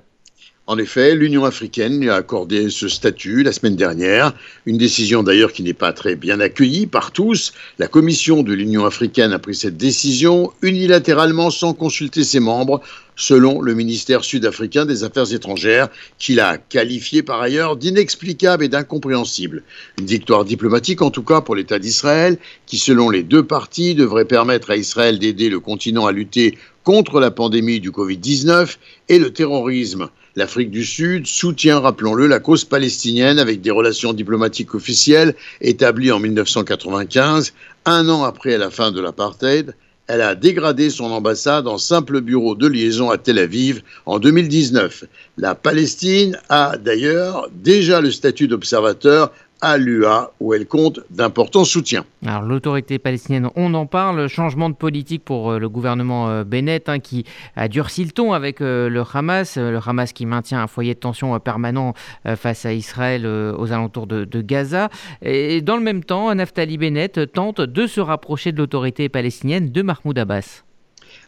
En 0.67 0.77
effet, 0.77 1.15
l'Union 1.15 1.43
africaine 1.43 1.99
lui 1.99 2.09
a 2.11 2.15
accordé 2.15 2.69
ce 2.69 2.87
statut 2.87 3.41
la 3.41 3.51
semaine 3.51 3.75
dernière, 3.75 4.31
une 4.67 4.77
décision 4.77 5.23
d'ailleurs 5.23 5.53
qui 5.53 5.63
n'est 5.63 5.73
pas 5.73 5.91
très 5.91 6.15
bien 6.15 6.39
accueillie 6.39 6.85
par 6.85 7.11
tous. 7.11 7.51
La 7.79 7.87
Commission 7.87 8.43
de 8.43 8.53
l'Union 8.53 8.85
africaine 8.85 9.33
a 9.33 9.39
pris 9.39 9.55
cette 9.55 9.75
décision 9.75 10.53
unilatéralement 10.61 11.49
sans 11.49 11.73
consulter 11.73 12.23
ses 12.23 12.39
membres, 12.39 12.79
selon 13.15 13.59
le 13.59 13.73
ministère 13.73 14.23
sud-africain 14.23 14.85
des 14.85 15.03
Affaires 15.03 15.33
étrangères, 15.33 15.89
qui 16.19 16.35
l'a 16.35 16.59
qualifié 16.59 17.23
par 17.23 17.41
ailleurs 17.41 17.75
d'inexplicable 17.75 18.63
et 18.63 18.69
d'incompréhensible. 18.69 19.63
Une 19.99 20.05
victoire 20.05 20.45
diplomatique 20.45 21.01
en 21.01 21.09
tout 21.09 21.23
cas 21.23 21.41
pour 21.41 21.55
l'État 21.55 21.79
d'Israël, 21.79 22.37
qui 22.67 22.77
selon 22.77 23.09
les 23.09 23.23
deux 23.23 23.43
parties 23.43 23.95
devrait 23.95 24.25
permettre 24.25 24.69
à 24.69 24.77
Israël 24.77 25.17
d'aider 25.17 25.49
le 25.49 25.59
continent 25.59 26.05
à 26.05 26.11
lutter 26.11 26.55
contre 26.83 27.19
la 27.19 27.31
pandémie 27.31 27.79
du 27.79 27.89
Covid-19 27.89 28.77
et 29.09 29.17
le 29.17 29.33
terrorisme. 29.33 30.09
L'Afrique 30.37 30.71
du 30.71 30.85
Sud 30.85 31.27
soutient, 31.27 31.81
rappelons-le, 31.81 32.25
la 32.25 32.39
cause 32.39 32.63
palestinienne 32.63 33.37
avec 33.37 33.59
des 33.59 33.71
relations 33.71 34.13
diplomatiques 34.13 34.73
officielles 34.73 35.35
établies 35.59 36.11
en 36.11 36.19
1995, 36.19 37.53
un 37.85 38.07
an 38.07 38.23
après 38.23 38.57
la 38.57 38.69
fin 38.69 38.91
de 38.91 39.01
l'apartheid. 39.01 39.75
Elle 40.07 40.21
a 40.21 40.35
dégradé 40.35 40.89
son 40.89 41.11
ambassade 41.11 41.67
en 41.67 41.77
simple 41.77 42.21
bureau 42.21 42.55
de 42.55 42.67
liaison 42.67 43.09
à 43.09 43.17
Tel 43.17 43.39
Aviv 43.39 43.81
en 44.05 44.19
2019. 44.19 45.03
La 45.37 45.53
Palestine 45.53 46.39
a 46.49 46.77
d'ailleurs 46.77 47.49
déjà 47.53 47.99
le 47.99 48.11
statut 48.11 48.47
d'observateur 48.47 49.31
à 49.61 49.77
l'UA 49.77 50.31
où 50.39 50.53
elle 50.53 50.67
compte 50.67 50.99
d'importants 51.09 51.63
soutiens. 51.63 52.05
Alors 52.25 52.41
l'autorité 52.41 52.99
palestinienne, 52.99 53.49
on 53.55 53.73
en 53.73 53.85
parle, 53.85 54.27
changement 54.27 54.69
de 54.69 54.75
politique 54.75 55.23
pour 55.23 55.51
euh, 55.51 55.59
le 55.59 55.69
gouvernement 55.69 56.29
euh, 56.29 56.43
Bennett 56.43 56.89
hein, 56.89 56.99
qui 56.99 57.25
a 57.55 57.67
durci 57.67 58.03
le 58.03 58.11
ton 58.11 58.33
avec 58.33 58.61
euh, 58.61 58.89
le 58.89 59.03
Hamas, 59.13 59.57
le 59.57 59.79
Hamas 59.85 60.13
qui 60.13 60.25
maintient 60.25 60.61
un 60.61 60.67
foyer 60.67 60.95
de 60.95 60.99
tension 60.99 61.39
permanent 61.39 61.93
face 62.35 62.65
à 62.65 62.73
Israël 62.73 63.25
aux 63.25 63.71
alentours 63.71 64.07
de, 64.07 64.25
de, 64.25 64.41
Gaza. 64.41 64.89
Et 65.21 65.61
dans 65.61 65.77
le 65.77 65.83
même 65.83 66.03
temps, 66.03 66.33
Naftali 66.33 66.77
Bennett 66.77 67.31
tente 67.31 67.61
de 67.61 67.87
se 67.87 68.01
rapprocher 68.01 68.51
de 68.51 68.57
l'autorité 68.57 69.09
palestinienne 69.09 69.71
de 69.71 69.81
Mahmoud 69.81 70.17
Abbas. 70.17 70.63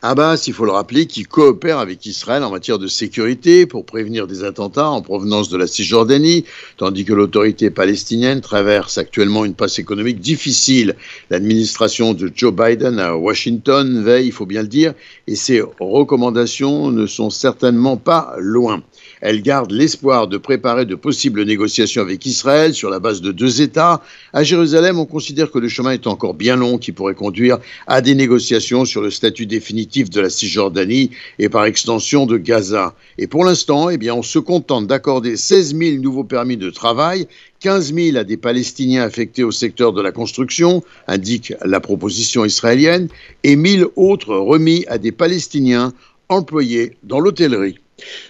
Abbas, 0.06 0.44
il 0.48 0.54
faut 0.54 0.66
le 0.66 0.72
rappeler, 0.72 1.06
qui 1.06 1.24
coopère 1.24 1.80
avec 1.80 2.06
Israël 2.06 2.44
en 2.44 2.52
matière 2.52 2.78
de 2.78 2.88
sécurité 2.88 3.66
pour 3.66 3.86
prévenir 3.86 4.28
des 4.28 4.44
attentats 4.44 4.90
en 4.90 5.02
provenance 5.02 5.48
de 5.48 5.56
la 5.56 5.66
Cisjordanie, 5.66 6.44
tandis 6.76 7.06
que 7.06 7.14
l'autorité 7.14 7.70
palestinienne 7.70 8.42
traverse 8.42 8.98
actuellement 8.98 9.46
une 9.46 9.54
passe 9.54 9.80
économique 9.80 10.20
difficile. 10.20 10.98
L'administration 11.30 12.14
de 12.14 12.30
Joe 12.36 12.54
Biden 12.54 13.00
à 13.00 13.16
Washington 13.16 14.04
veille, 14.04 14.26
il 14.26 14.34
faut 14.34 14.46
bien 14.46 14.64
le 14.64 14.68
dire, 14.68 14.94
et 15.28 15.38
ses 15.38 15.64
recommandations 15.80 16.92
ne 16.92 17.06
sont 17.06 17.30
certainement 17.30 17.96
pas 17.96 18.36
loin. 18.40 18.84
Elle 19.26 19.42
garde 19.42 19.72
l'espoir 19.72 20.28
de 20.28 20.38
préparer 20.38 20.86
de 20.86 20.96
possibles 20.96 21.46
négociations 21.46 22.02
avec 22.02 22.26
Israël 22.26 22.74
sur 22.74 22.90
la 22.90 23.00
base 23.00 23.22
de 23.22 23.32
deux 23.32 23.62
États. 23.62 24.02
À 24.34 24.44
Jérusalem, 24.44 25.00
on 25.00 25.06
considère 25.06 25.50
que 25.50 25.60
le 25.60 25.70
chemin 25.70 25.92
est 25.92 26.08
encore 26.08 26.34
bien 26.34 26.58
long 26.58 26.78
qui 26.78 26.92
pourrait 26.92 27.16
conduire 27.16 27.58
à 27.88 28.02
des 28.02 28.16
négociations 28.16 28.84
sur 28.84 29.02
le 29.02 29.10
statut 29.10 29.46
définitif 29.46 30.10
de 30.10 30.20
la 30.20 30.30
Cisjordanie 30.30 31.12
et 31.40 31.48
par 31.48 31.64
extension 31.64 32.26
de 32.26 32.36
Gaza. 32.36 32.96
Et 33.18 33.28
pour 33.28 33.46
l'instant, 33.46 33.90
eh 33.90 33.98
bien, 33.98 34.14
on 34.14 34.24
se 34.24 34.40
contente 34.40 34.88
d'accorder 34.88 35.38
16 35.38 35.78
000 35.78 36.02
nouveaux 36.02 36.26
permis 36.26 36.58
de 36.58 36.70
travail 36.70 37.26
15 37.62 37.94
000 37.94 38.18
à 38.18 38.26
des 38.26 38.36
Palestiniens 38.36 39.04
affectés 39.04 39.46
au 39.46 39.52
secteur 39.52 39.94
de 39.94 40.02
la 40.02 40.12
construction, 40.12 40.84
indique 41.08 41.54
la 41.64 41.80
proposition 41.80 42.44
israélienne, 42.44 43.08
et 43.44 43.56
1000 43.56 43.86
autres 43.96 44.36
remis 44.36 44.84
à 44.90 44.98
des 44.98 45.14
Palestiniens 45.14 45.94
employés 46.28 46.98
dans 47.04 47.22
l'hôtellerie. 47.22 47.78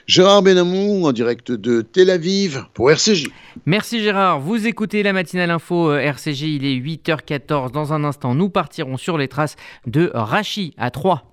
Gérard 0.08 0.42
Benamou 0.42 1.06
en 1.06 1.12
direct 1.12 1.52
de 1.52 1.82
Tel 1.82 2.10
Aviv 2.10 2.66
pour 2.74 2.92
RCJ. 2.92 3.30
Merci 3.66 4.02
Gérard, 4.02 4.40
vous 4.40 4.68
écoutez 4.68 5.04
la 5.04 5.14
matinale 5.14 5.52
info 5.52 5.92
euh, 5.92 6.00
RCJ, 6.00 6.42
il 6.44 6.66
est 6.66 6.76
8h14. 6.76 7.72
Dans 7.72 7.94
un 7.94 8.04
instant, 8.04 8.36
nous 8.36 8.50
partirons 8.50 8.98
sur 8.98 9.18
les 9.18 9.28
traces 9.28 9.56
de 9.86 10.12
Rachi 10.14 10.74
à 10.78 10.92
3. 10.92 11.24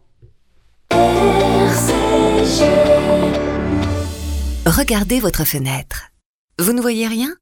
Regardez 4.66 5.20
votre 5.20 5.44
fenêtre. 5.44 6.10
Vous 6.58 6.72
ne 6.72 6.80
voyez 6.80 7.06
rien? 7.06 7.34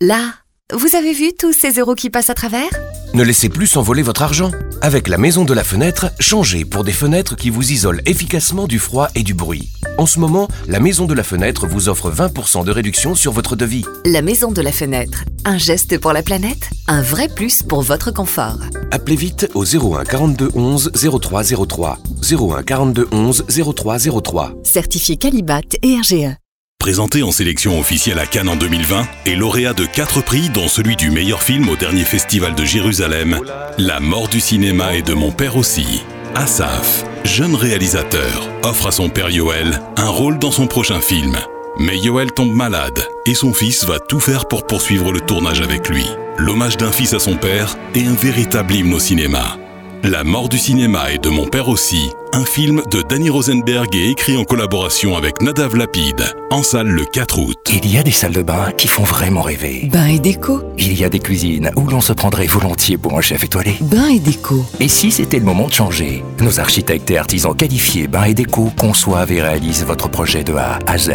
Là, 0.00 0.34
vous 0.72 0.94
avez 0.94 1.12
vu 1.12 1.32
tous 1.38 1.52
ces 1.52 1.72
euros 1.78 1.94
qui 1.94 2.10
passent 2.10 2.30
à 2.30 2.34
travers? 2.34 2.70
Ne 3.14 3.22
laissez 3.22 3.48
plus 3.48 3.66
s'envoler 3.66 4.02
votre 4.02 4.22
argent. 4.22 4.50
Avec 4.82 5.08
la 5.08 5.16
maison 5.16 5.44
de 5.44 5.54
la 5.54 5.64
fenêtre, 5.64 6.10
changez 6.20 6.64
pour 6.64 6.84
des 6.84 6.92
fenêtres 6.92 7.36
qui 7.36 7.50
vous 7.50 7.72
isolent 7.72 8.02
efficacement 8.04 8.66
du 8.66 8.78
froid 8.78 9.08
et 9.14 9.22
du 9.22 9.32
bruit. 9.34 9.70
En 9.98 10.06
ce 10.06 10.20
moment, 10.20 10.46
la 10.68 10.78
maison 10.78 11.06
de 11.06 11.14
la 11.14 11.24
fenêtre 11.24 11.66
vous 11.66 11.88
offre 11.88 12.08
20% 12.12 12.64
de 12.64 12.70
réduction 12.70 13.16
sur 13.16 13.32
votre 13.32 13.56
devis. 13.56 13.84
La 14.06 14.22
maison 14.22 14.52
de 14.52 14.62
la 14.62 14.70
fenêtre, 14.70 15.24
un 15.44 15.58
geste 15.58 15.98
pour 15.98 16.12
la 16.12 16.22
planète, 16.22 16.70
un 16.86 17.02
vrai 17.02 17.28
plus 17.28 17.64
pour 17.64 17.82
votre 17.82 18.12
confort. 18.12 18.60
Appelez 18.92 19.16
vite 19.16 19.50
au 19.54 19.64
01 19.64 20.04
42 20.04 20.50
11 20.54 20.92
0303. 21.20 21.98
01 22.30 22.62
42 22.62 23.08
11 23.10 23.44
0303. 23.74 24.54
Certifié 24.62 25.16
Calibat 25.16 25.62
et 25.82 25.96
RGE. 25.96 26.36
Présenté 26.78 27.24
en 27.24 27.32
sélection 27.32 27.76
officielle 27.80 28.20
à 28.20 28.26
Cannes 28.26 28.50
en 28.50 28.56
2020 28.56 29.04
et 29.26 29.34
lauréat 29.34 29.74
de 29.74 29.84
4 29.84 30.22
prix 30.22 30.48
dont 30.48 30.68
celui 30.68 30.94
du 30.94 31.10
meilleur 31.10 31.42
film 31.42 31.68
au 31.68 31.74
dernier 31.74 32.04
festival 32.04 32.54
de 32.54 32.64
Jérusalem, 32.64 33.40
La 33.78 33.98
mort 33.98 34.28
du 34.28 34.38
cinéma 34.38 34.94
et 34.94 35.02
de 35.02 35.12
mon 35.12 35.32
père 35.32 35.56
aussi. 35.56 36.04
Asaf, 36.36 37.04
jeune 37.24 37.56
réalisateur, 37.56 38.47
offre 38.64 38.88
à 38.88 38.92
son 38.92 39.08
père 39.08 39.30
Yoel 39.30 39.80
un 39.96 40.08
rôle 40.08 40.38
dans 40.38 40.50
son 40.50 40.66
prochain 40.66 41.00
film. 41.00 41.36
Mais 41.78 41.98
Yoel 41.98 42.32
tombe 42.32 42.52
malade 42.52 43.06
et 43.26 43.34
son 43.34 43.52
fils 43.52 43.84
va 43.84 43.98
tout 43.98 44.20
faire 44.20 44.46
pour 44.46 44.66
poursuivre 44.66 45.12
le 45.12 45.20
tournage 45.20 45.60
avec 45.60 45.88
lui. 45.88 46.06
L'hommage 46.38 46.76
d'un 46.76 46.90
fils 46.92 47.14
à 47.14 47.18
son 47.18 47.36
père 47.36 47.76
est 47.94 48.06
un 48.06 48.14
véritable 48.14 48.74
hymne 48.74 48.94
au 48.94 48.98
cinéma. 48.98 49.56
La 50.02 50.24
mort 50.24 50.48
du 50.48 50.58
cinéma 50.58 51.12
et 51.12 51.18
de 51.18 51.28
mon 51.28 51.46
père 51.46 51.68
aussi, 51.68 52.10
un 52.32 52.44
film 52.44 52.82
de 52.90 53.02
Danny 53.02 53.30
Rosenberg 53.30 53.94
et 53.94 54.10
écrit 54.10 54.36
en 54.36 54.44
collaboration 54.44 55.16
avec 55.16 55.40
Nadav 55.42 55.76
Lapide, 55.76 56.22
en 56.50 56.62
salle 56.62 56.88
le 56.88 57.04
4 57.04 57.38
août. 57.38 57.56
Il 57.70 57.90
y 57.90 57.98
a 57.98 58.02
des 58.02 58.10
salles 58.10 58.32
de 58.32 58.42
bain 58.42 58.72
qui 58.76 58.88
font 58.88 59.02
vraiment 59.02 59.42
rêver. 59.42 59.88
Bain 59.92 60.06
et 60.06 60.18
déco. 60.18 60.62
Il 60.78 60.98
y 60.98 61.04
a 61.04 61.08
des 61.08 61.18
cuisines 61.18 61.70
où 61.76 61.86
l'on 61.86 62.00
se 62.00 62.12
prendrait 62.12 62.46
volontiers 62.46 62.98
pour 62.98 63.16
un 63.16 63.20
chef 63.20 63.44
étoilé. 63.44 63.74
Bain 63.80 64.08
et 64.08 64.18
déco. 64.18 64.64
Et 64.80 64.88
si 64.88 65.10
c'était 65.10 65.38
le 65.38 65.44
moment 65.44 65.68
de 65.68 65.72
changer 65.72 66.22
Nos 66.40 66.60
architectes 66.60 67.10
et 67.10 67.18
artisans 67.18 67.54
qualifiés 67.54 68.08
Bain 68.08 68.24
et 68.24 68.34
déco 68.34 68.72
conçoivent 68.76 69.32
et 69.32 69.42
réalisent 69.42 69.84
votre 69.84 70.08
projet 70.08 70.44
de 70.44 70.54
A 70.54 70.78
à 70.86 70.98
Z. 70.98 71.12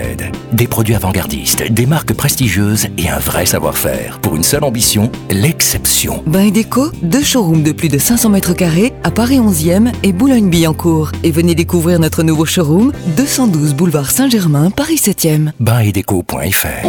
Des 0.52 0.68
produits 0.68 0.96
avant-gardistes, 0.96 1.72
des 1.72 1.86
marques 1.86 2.14
prestigieuses 2.14 2.88
et 2.98 3.10
un 3.10 3.20
vrai 3.20 3.46
savoir-faire. 3.46 4.20
Pour 4.20 4.36
une 4.36 4.44
seule 4.44 4.64
ambition, 4.64 5.12
l'exception. 5.30 6.24
Bain 6.26 6.44
et 6.44 6.52
déco, 6.52 6.92
deux 7.02 7.24
showrooms 7.24 7.64
de 7.64 7.72
plus 7.72 7.90
de 7.90 7.98
500 7.98 8.30
mètres 8.30 8.54
carrés 8.54 8.94
à 9.04 9.12
Paris 9.12 9.40
11e 9.40 9.92
et 10.04 10.14
Boulogne-Billancourt. 10.14 11.03
Et 11.24 11.32
venez 11.32 11.56
découvrir 11.56 12.00
notre 12.00 12.24
nouveau 12.24 12.46
showroom, 12.46 12.92
212 13.18 13.74
boulevard 13.74 14.12
Saint-Germain, 14.12 14.72
Paris 14.72 14.96
7e. 14.96 15.52
Bain-et-déco.fr 15.60 16.84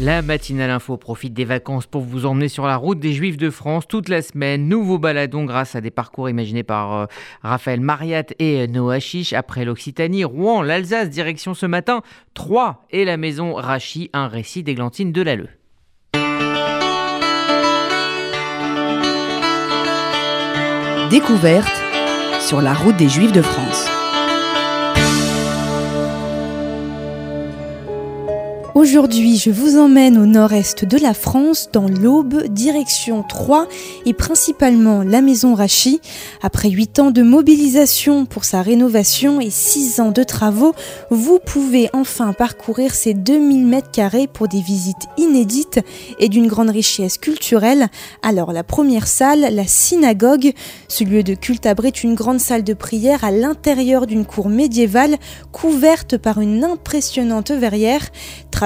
La 0.00 0.22
matinale 0.22 0.70
info 0.70 0.96
profite 0.96 1.34
des 1.34 1.44
vacances 1.44 1.86
pour 1.86 2.02
vous 2.02 2.24
emmener 2.24 2.46
sur 2.46 2.66
la 2.66 2.76
route 2.76 3.00
des 3.00 3.12
Juifs 3.12 3.36
de 3.36 3.50
France 3.50 3.88
toute 3.88 4.08
la 4.08 4.22
semaine. 4.22 4.68
Nouveau 4.68 4.96
baladons 4.98 5.44
grâce 5.44 5.74
à 5.74 5.80
des 5.80 5.90
parcours 5.90 6.30
imaginés 6.30 6.62
par 6.62 6.94
euh, 6.94 7.06
Raphaël 7.42 7.80
Mariat 7.80 8.22
et 8.38 8.68
Noah 8.68 9.00
Chiche. 9.00 9.32
Après 9.32 9.64
l'Occitanie, 9.64 10.22
Rouen, 10.22 10.62
l'Alsace, 10.62 11.10
direction 11.10 11.52
ce 11.52 11.66
matin, 11.66 12.02
Troyes 12.34 12.84
et 12.90 13.04
la 13.04 13.16
maison 13.16 13.54
Rachi, 13.54 14.08
un 14.12 14.28
récit 14.28 14.62
d'Églantine 14.62 15.10
Delalleux. 15.10 15.48
Découverte 21.10 21.66
sur 22.38 22.60
la 22.60 22.74
route 22.74 22.96
des 22.96 23.08
Juifs 23.08 23.32
de 23.32 23.40
France. 23.40 23.97
Aujourd'hui, 28.78 29.38
je 29.38 29.50
vous 29.50 29.76
emmène 29.76 30.16
au 30.16 30.24
nord-est 30.24 30.84
de 30.84 30.98
la 30.98 31.12
France, 31.12 31.68
dans 31.72 31.88
l'Aube, 31.88 32.44
direction 32.44 33.24
Troyes 33.24 33.66
et 34.06 34.14
principalement 34.14 35.02
la 35.02 35.20
maison 35.20 35.56
Rachis. 35.56 36.00
Après 36.42 36.70
8 36.70 37.00
ans 37.00 37.10
de 37.10 37.22
mobilisation 37.22 38.24
pour 38.24 38.44
sa 38.44 38.62
rénovation 38.62 39.40
et 39.40 39.50
6 39.50 39.98
ans 39.98 40.12
de 40.12 40.22
travaux, 40.22 40.76
vous 41.10 41.40
pouvez 41.44 41.90
enfin 41.92 42.32
parcourir 42.32 42.94
ces 42.94 43.14
2000 43.14 43.66
mètres 43.66 43.90
carrés 43.90 44.28
pour 44.28 44.46
des 44.46 44.60
visites 44.60 45.08
inédites 45.16 45.80
et 46.20 46.28
d'une 46.28 46.46
grande 46.46 46.70
richesse 46.70 47.18
culturelle. 47.18 47.88
Alors, 48.22 48.52
la 48.52 48.62
première 48.62 49.08
salle, 49.08 49.48
la 49.52 49.66
synagogue, 49.66 50.52
ce 50.86 51.02
lieu 51.02 51.24
de 51.24 51.34
culte 51.34 51.66
abrite 51.66 52.04
une 52.04 52.14
grande 52.14 52.38
salle 52.38 52.62
de 52.62 52.74
prière 52.74 53.24
à 53.24 53.32
l'intérieur 53.32 54.06
d'une 54.06 54.24
cour 54.24 54.48
médiévale 54.48 55.16
couverte 55.50 56.16
par 56.16 56.40
une 56.40 56.62
impressionnante 56.62 57.50
verrière. 57.50 58.06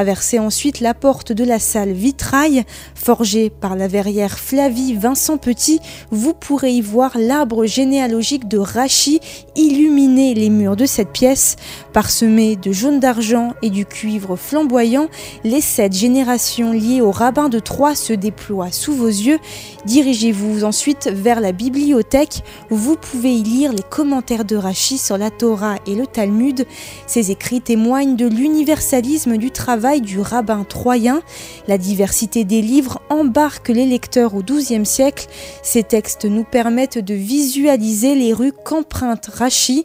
Traversez 0.03 0.41
ensuite 0.41 0.81
la 0.81 0.95
porte 0.95 1.31
de 1.31 1.45
la 1.45 1.61
salle 1.61 1.93
vitrail, 1.93 2.65
forgée 2.97 3.51
par 3.51 3.77
la 3.77 3.87
verrière 3.87 4.37
Flavie 4.37 4.95
Vincent 4.95 5.37
Petit. 5.37 5.79
Vous 6.11 6.35
pourrez 6.35 6.73
y 6.73 6.81
voir 6.81 7.13
l'arbre 7.17 7.67
généalogique 7.67 8.49
de 8.49 8.59
Rachi 8.59 9.21
illuminer 9.55 10.35
les 10.35 10.51
murs 10.51 10.75
de 10.75 10.87
cette 10.87 11.13
pièce. 11.13 11.55
Parsemé 11.93 12.57
de 12.57 12.73
jaune 12.73 13.01
d'argent 13.01 13.53
et 13.61 13.69
du 13.69 13.85
cuivre 13.85 14.37
flamboyant, 14.37 15.09
les 15.45 15.61
sept 15.61 15.93
générations 15.93 16.73
liées 16.73 17.03
au 17.03 17.11
rabbin 17.11 17.51
de 17.51 17.59
Troyes 17.59 17.95
se 17.95 18.15
déploient 18.15 18.73
sous 18.73 18.95
vos 18.95 19.09
yeux. 19.09 19.39
Dirigez-vous 19.85 20.65
ensuite 20.65 21.11
vers 21.13 21.41
la 21.41 21.53
bibliothèque. 21.53 22.45
Vous 22.71 22.97
pouvez 22.97 23.35
y 23.35 23.43
lire 23.43 23.75
les 23.75 23.83
commentaires 23.83 24.47
de 24.47 24.57
Rachi 24.57 24.97
sur 24.97 25.19
la 25.19 25.29
Torah 25.29 25.77
et 25.87 25.95
le 25.95 26.07
Talmud. 26.07 26.67
Ces 27.07 27.31
écrits 27.31 27.61
témoignent 27.61 28.17
de 28.17 28.27
l'universalisme 28.27 29.37
du 29.37 29.51
travail 29.51 30.01
du 30.01 30.19
rabbin 30.19 30.65
troyen. 30.65 31.21
La 31.69 31.77
diversité 31.77 32.45
des 32.45 32.63
livres 32.63 33.03
embarque 33.11 33.69
les 33.69 33.85
lecteurs 33.85 34.35
au 34.35 34.43
XIIe 34.43 34.87
siècle. 34.87 35.27
Ces 35.63 35.83
textes 35.83 36.25
nous 36.25 36.45
permettent 36.45 36.99
de 36.99 37.15
visualiser 37.15 38.15
les 38.15 38.33
rues 38.33 38.53
qu'emprunte 38.65 39.27
Rachi. 39.27 39.85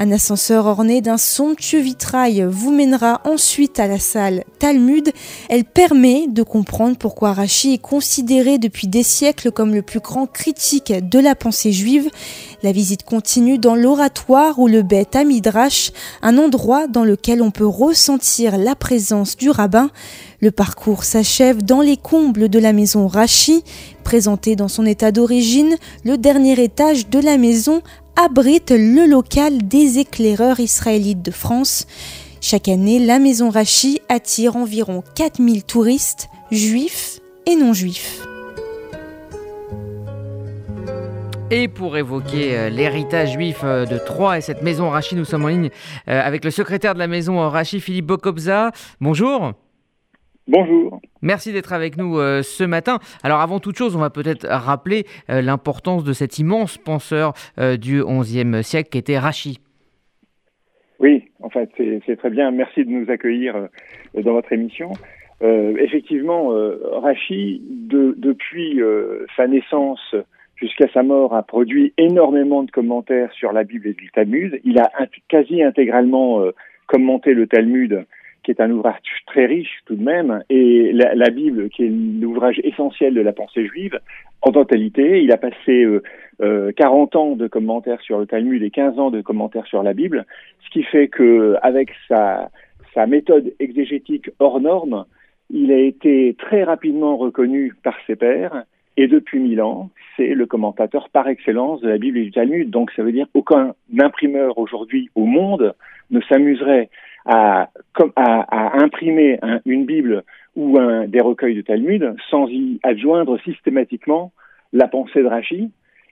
Un 0.00 0.12
ascenseur 0.12 0.66
orné 0.66 1.00
d'un 1.00 1.16
somptueux 1.18 1.80
vitrail 1.80 2.46
vous 2.48 2.70
mènera 2.70 3.20
ensuite 3.24 3.80
à 3.80 3.88
la 3.88 3.98
salle 3.98 4.44
Talmud. 4.60 5.10
Elle 5.48 5.64
permet 5.64 6.28
de 6.28 6.44
comprendre 6.44 6.96
pourquoi 6.96 7.32
Rachi 7.32 7.74
est 7.74 7.82
considéré 7.82 8.58
depuis 8.58 8.86
des 8.86 9.02
siècles 9.02 9.50
comme 9.50 9.74
le 9.74 9.82
plus 9.82 9.98
grand 9.98 10.26
critique 10.26 10.92
de 10.92 11.18
la 11.18 11.34
pensée 11.34 11.72
juive. 11.72 12.10
La 12.62 12.70
visite 12.70 13.02
continue 13.02 13.58
dans 13.58 13.74
l'oratoire 13.74 14.60
ou 14.60 14.68
le 14.68 14.82
Beth 14.82 15.16
Amidrash, 15.16 15.90
un 16.22 16.38
endroit 16.38 16.86
dans 16.86 17.04
lequel 17.04 17.42
on 17.42 17.50
peut 17.50 17.66
ressentir 17.66 18.56
la 18.56 18.76
présence 18.76 19.36
du 19.36 19.50
rabbin. 19.50 19.90
Le 20.40 20.52
parcours 20.52 21.02
s'achève 21.02 21.64
dans 21.64 21.80
les 21.80 21.96
combles 21.96 22.48
de 22.48 22.60
la 22.60 22.72
maison 22.72 23.08
Rachi. 23.08 23.64
Présenté 24.04 24.54
dans 24.54 24.68
son 24.68 24.86
état 24.86 25.10
d'origine, 25.10 25.76
le 26.04 26.16
dernier 26.16 26.62
étage 26.62 27.08
de 27.08 27.18
la 27.18 27.36
maison 27.36 27.82
abrite 28.18 28.72
le 28.72 29.08
local 29.08 29.68
des 29.68 30.00
éclaireurs 30.00 30.58
israélites 30.58 31.22
de 31.22 31.30
France. 31.30 31.86
Chaque 32.40 32.66
année, 32.66 32.98
la 32.98 33.20
maison 33.20 33.48
Rachi 33.48 34.00
attire 34.08 34.56
environ 34.56 35.04
4000 35.14 35.62
touristes, 35.62 36.28
juifs 36.50 37.20
et 37.46 37.54
non 37.54 37.72
juifs. 37.72 38.26
Et 41.50 41.68
pour 41.68 41.96
évoquer 41.96 42.58
euh, 42.58 42.70
l'héritage 42.70 43.32
juif 43.32 43.60
euh, 43.62 43.86
de 43.86 43.96
Troyes 43.96 44.38
et 44.38 44.40
cette 44.40 44.62
maison 44.62 44.90
Rachi, 44.90 45.14
nous 45.14 45.24
sommes 45.24 45.44
en 45.44 45.48
ligne 45.48 45.70
euh, 46.08 46.20
avec 46.20 46.44
le 46.44 46.50
secrétaire 46.50 46.94
de 46.94 46.98
la 46.98 47.06
maison 47.06 47.48
Rachi, 47.48 47.80
Philippe 47.80 48.06
Bokobza. 48.06 48.72
Bonjour. 49.00 49.54
Bonjour. 50.48 51.00
Merci 51.20 51.52
d'être 51.52 51.72
avec 51.72 51.96
nous 51.98 52.16
ce 52.42 52.64
matin. 52.64 52.98
Alors 53.22 53.40
avant 53.40 53.60
toute 53.60 53.76
chose, 53.76 53.94
on 53.94 54.00
va 54.00 54.08
peut-être 54.08 54.46
rappeler 54.48 55.04
l'importance 55.28 56.04
de 56.04 56.12
cet 56.14 56.38
immense 56.38 56.78
penseur 56.78 57.34
du 57.58 58.02
XIe 58.02 58.64
siècle 58.64 58.88
qui 58.88 58.98
était 58.98 59.18
Rachi. 59.18 59.58
Oui, 61.00 61.30
en 61.42 61.50
fait, 61.50 61.70
c'est 62.06 62.16
très 62.16 62.30
bien. 62.30 62.50
Merci 62.50 62.84
de 62.84 62.90
nous 62.90 63.10
accueillir 63.10 63.68
dans 64.14 64.32
votre 64.32 64.50
émission. 64.52 64.92
effectivement, 65.42 66.48
Rachi, 67.02 67.62
de, 67.68 68.14
depuis 68.16 68.80
sa 69.36 69.46
naissance 69.46 70.14
jusqu'à 70.60 70.88
sa 70.92 71.02
mort, 71.02 71.34
a 71.34 71.42
produit 71.42 71.92
énormément 71.98 72.62
de 72.62 72.70
commentaires 72.70 73.32
sur 73.32 73.52
la 73.52 73.64
Bible 73.64 73.88
et 73.88 73.96
le 74.00 74.08
Talmud. 74.12 74.60
Il 74.64 74.78
a 74.78 74.90
quasi 75.28 75.62
intégralement 75.62 76.40
euh, 76.40 76.52
commenté 76.86 77.34
le 77.34 77.46
Talmud, 77.46 78.04
qui 78.48 78.52
est 78.52 78.62
un 78.62 78.70
ouvrage 78.70 78.96
très 79.26 79.44
riche 79.44 79.80
tout 79.84 79.94
de 79.94 80.02
même, 80.02 80.42
et 80.48 80.90
la, 80.94 81.28
Bible, 81.28 81.68
qui 81.68 81.84
est 81.84 81.90
l'ouvrage 81.90 82.58
essentiel 82.64 83.12
de 83.12 83.20
la 83.20 83.34
pensée 83.34 83.66
juive, 83.66 84.00
en 84.40 84.52
totalité. 84.52 85.22
Il 85.22 85.32
a 85.32 85.36
passé 85.36 85.84
euh, 85.84 86.02
euh, 86.40 86.72
40 86.74 87.16
ans 87.16 87.36
de 87.36 87.46
commentaires 87.46 88.00
sur 88.00 88.18
le 88.18 88.24
Talmud 88.24 88.62
et 88.62 88.70
15 88.70 88.98
ans 88.98 89.10
de 89.10 89.20
commentaires 89.20 89.66
sur 89.66 89.82
la 89.82 89.92
Bible, 89.92 90.24
ce 90.64 90.70
qui 90.70 90.82
fait 90.82 91.08
que 91.08 91.56
avec 91.60 91.90
sa, 92.08 92.48
sa 92.94 93.06
méthode 93.06 93.52
exégétique 93.60 94.30
hors 94.38 94.62
norme, 94.62 95.04
il 95.50 95.70
a 95.70 95.78
été 95.78 96.34
très 96.38 96.64
rapidement 96.64 97.18
reconnu 97.18 97.74
par 97.82 97.96
ses 98.06 98.16
pairs 98.16 98.64
et 98.96 99.08
depuis 99.08 99.40
mille 99.40 99.60
ans, 99.60 99.90
c'est 100.16 100.32
le 100.32 100.46
commentateur 100.46 101.10
par 101.10 101.28
excellence 101.28 101.82
de 101.82 101.88
la 101.90 101.98
Bible 101.98 102.16
et 102.16 102.24
du 102.24 102.32
Talmud. 102.32 102.70
Donc 102.70 102.92
ça 102.96 103.02
veut 103.02 103.12
dire 103.12 103.26
qu'aucun 103.30 103.74
imprimeur 104.00 104.56
aujourd'hui 104.56 105.10
au 105.14 105.26
monde 105.26 105.74
ne 106.10 106.20
s'amuserait 106.22 106.88
à, 107.28 107.70
imprimer 108.16 109.38
une 109.66 109.84
Bible 109.84 110.24
ou 110.56 110.78
des 111.06 111.20
recueils 111.20 111.54
de 111.54 111.60
Talmud 111.60 112.14
sans 112.30 112.48
y 112.48 112.80
adjoindre 112.82 113.38
systématiquement 113.42 114.32
la 114.72 114.88
pensée 114.88 115.22
de 115.22 115.28
Rachi 115.28 115.70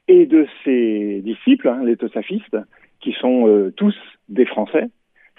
et 0.08 0.26
de 0.26 0.46
ses 0.64 1.20
disciples, 1.24 1.68
hein, 1.68 1.82
les 1.84 1.96
tosafistes, 1.96 2.56
qui 3.00 3.12
sont 3.12 3.48
euh, 3.48 3.72
tous 3.76 3.96
des 4.28 4.44
Français, 4.46 4.88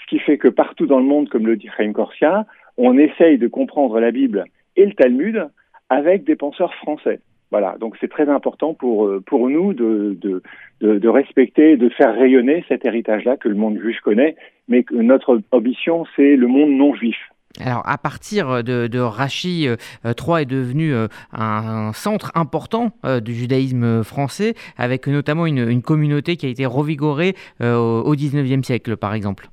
ce 0.01 0.07
qui 0.07 0.19
fait 0.19 0.37
que 0.37 0.47
partout 0.47 0.85
dans 0.85 0.99
le 0.99 1.05
monde, 1.05 1.29
comme 1.29 1.47
le 1.47 1.55
dit 1.55 1.69
Chaim 1.77 1.93
Corsia, 1.93 2.45
on 2.77 2.97
essaye 2.97 3.37
de 3.37 3.47
comprendre 3.47 3.99
la 3.99 4.11
Bible 4.11 4.45
et 4.75 4.85
le 4.85 4.93
Talmud 4.93 5.47
avec 5.89 6.23
des 6.23 6.35
penseurs 6.35 6.73
français. 6.75 7.19
Voilà, 7.51 7.77
donc 7.79 7.95
c'est 8.01 8.09
très 8.09 8.27
important 8.27 8.73
pour, 8.73 9.09
pour 9.25 9.49
nous 9.49 9.73
de, 9.73 10.17
de, 10.19 10.43
de, 10.81 10.99
de 10.99 11.07
respecter, 11.07 11.77
de 11.77 11.87
faire 11.89 12.13
rayonner 12.13 12.65
cet 12.67 12.83
héritage-là 12.83 13.37
que 13.37 13.47
le 13.47 13.55
monde 13.55 13.79
juif 13.79 14.01
connaît, 14.01 14.35
mais 14.67 14.83
que 14.83 14.95
notre 14.95 15.41
ambition, 15.51 16.05
c'est 16.15 16.35
le 16.35 16.47
monde 16.47 16.71
non 16.71 16.93
juif. 16.93 17.17
Alors, 17.59 17.81
à 17.85 17.97
partir 17.97 18.63
de, 18.63 18.87
de 18.87 18.99
Rachi, 18.99 19.67
euh, 19.67 20.13
Troyes 20.13 20.43
est 20.43 20.45
devenu 20.45 20.93
euh, 20.93 21.07
un, 21.33 21.91
centre 21.93 22.31
important 22.35 22.91
euh, 23.03 23.19
du 23.19 23.33
judaïsme 23.33 24.03
français, 24.03 24.53
avec 24.77 25.07
notamment 25.07 25.47
une, 25.47 25.67
une, 25.67 25.81
communauté 25.81 26.35
qui 26.35 26.45
a 26.45 26.49
été 26.49 26.65
revigorée 26.65 27.33
au 27.61 28.13
XIXe 28.13 28.65
siècle, 28.65 28.97
par 28.97 29.13
exemple. 29.13 29.47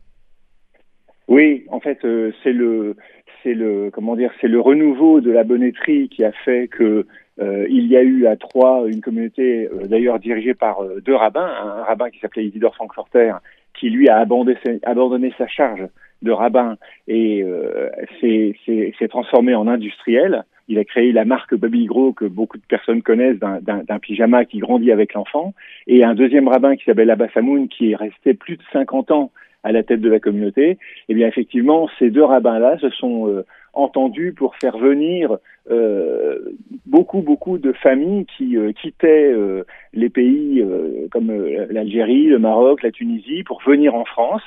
Oui, 1.28 1.64
en 1.70 1.80
fait, 1.80 1.98
c'est 2.42 2.52
le, 2.52 2.96
c'est 3.42 3.54
le, 3.54 3.90
comment 3.90 4.16
dire, 4.16 4.30
c'est 4.40 4.48
le 4.48 4.60
renouveau 4.60 5.20
de 5.20 5.30
la 5.30 5.44
bonneterie 5.44 6.08
qui 6.08 6.24
a 6.24 6.32
fait 6.44 6.68
que 6.68 7.06
il 7.40 7.86
y 7.86 7.96
a 7.96 8.02
eu 8.02 8.26
à 8.26 8.36
Troyes 8.36 8.84
une 8.86 9.00
communauté, 9.00 9.68
d'ailleurs 9.84 10.18
dirigée 10.18 10.54
par 10.54 10.78
deux 11.04 11.14
rabbins, 11.14 11.50
un 11.62 11.82
rabbin 11.82 12.10
qui 12.10 12.20
s'appelait 12.20 12.46
Isidore 12.46 12.74
Frankfurter, 12.74 13.34
qui 13.74 13.90
lui 13.90 14.08
a 14.08 14.18
abandonné, 14.18 15.32
sa 15.36 15.46
charge 15.46 15.86
de 16.22 16.30
rabbin 16.30 16.76
et 17.06 17.42
euh, 17.42 17.90
s'est 18.20 19.08
transformé 19.08 19.54
en 19.54 19.66
industriel. 19.66 20.44
Il 20.68 20.78
a 20.78 20.84
créé 20.84 21.12
la 21.12 21.26
marque 21.26 21.54
Baby 21.54 21.84
Gros 21.84 22.12
que 22.12 22.24
beaucoup 22.24 22.56
de 22.56 22.62
personnes 22.66 23.02
connaissent 23.02 23.38
d'un 23.38 23.98
pyjama 24.00 24.46
qui 24.46 24.58
grandit 24.58 24.92
avec 24.92 25.12
l'enfant. 25.12 25.52
Et 25.86 26.04
un 26.04 26.14
deuxième 26.14 26.48
rabbin 26.48 26.76
qui 26.76 26.84
s'appelle 26.84 27.10
Abba 27.10 27.28
Samoun 27.34 27.68
qui 27.68 27.92
est 27.92 27.96
resté 27.96 28.32
plus 28.32 28.56
de 28.56 28.62
50 28.72 29.10
ans 29.10 29.30
à 29.62 29.72
la 29.72 29.82
tête 29.82 30.00
de 30.00 30.08
la 30.08 30.20
communauté. 30.20 30.70
Et 30.70 30.78
eh 31.10 31.14
bien 31.14 31.26
effectivement, 31.26 31.88
ces 31.98 32.10
deux 32.10 32.24
rabbins-là 32.24 32.78
se 32.78 32.88
sont 32.90 33.44
euh, 33.76 33.80
entendus 33.80 34.32
pour 34.32 34.56
faire 34.56 34.78
venir 34.78 35.38
euh, 35.70 36.38
beaucoup, 36.86 37.22
beaucoup 37.22 37.58
de 37.58 37.72
familles 37.72 38.26
qui 38.36 38.56
euh, 38.56 38.72
quittaient 38.72 39.32
euh, 39.32 39.64
les 39.92 40.10
pays 40.10 40.60
euh, 40.60 41.08
comme 41.10 41.32
l'Algérie, 41.70 42.26
le 42.26 42.38
Maroc, 42.38 42.82
la 42.82 42.90
Tunisie 42.90 43.42
pour 43.44 43.62
venir 43.62 43.94
en 43.94 44.04
France. 44.04 44.42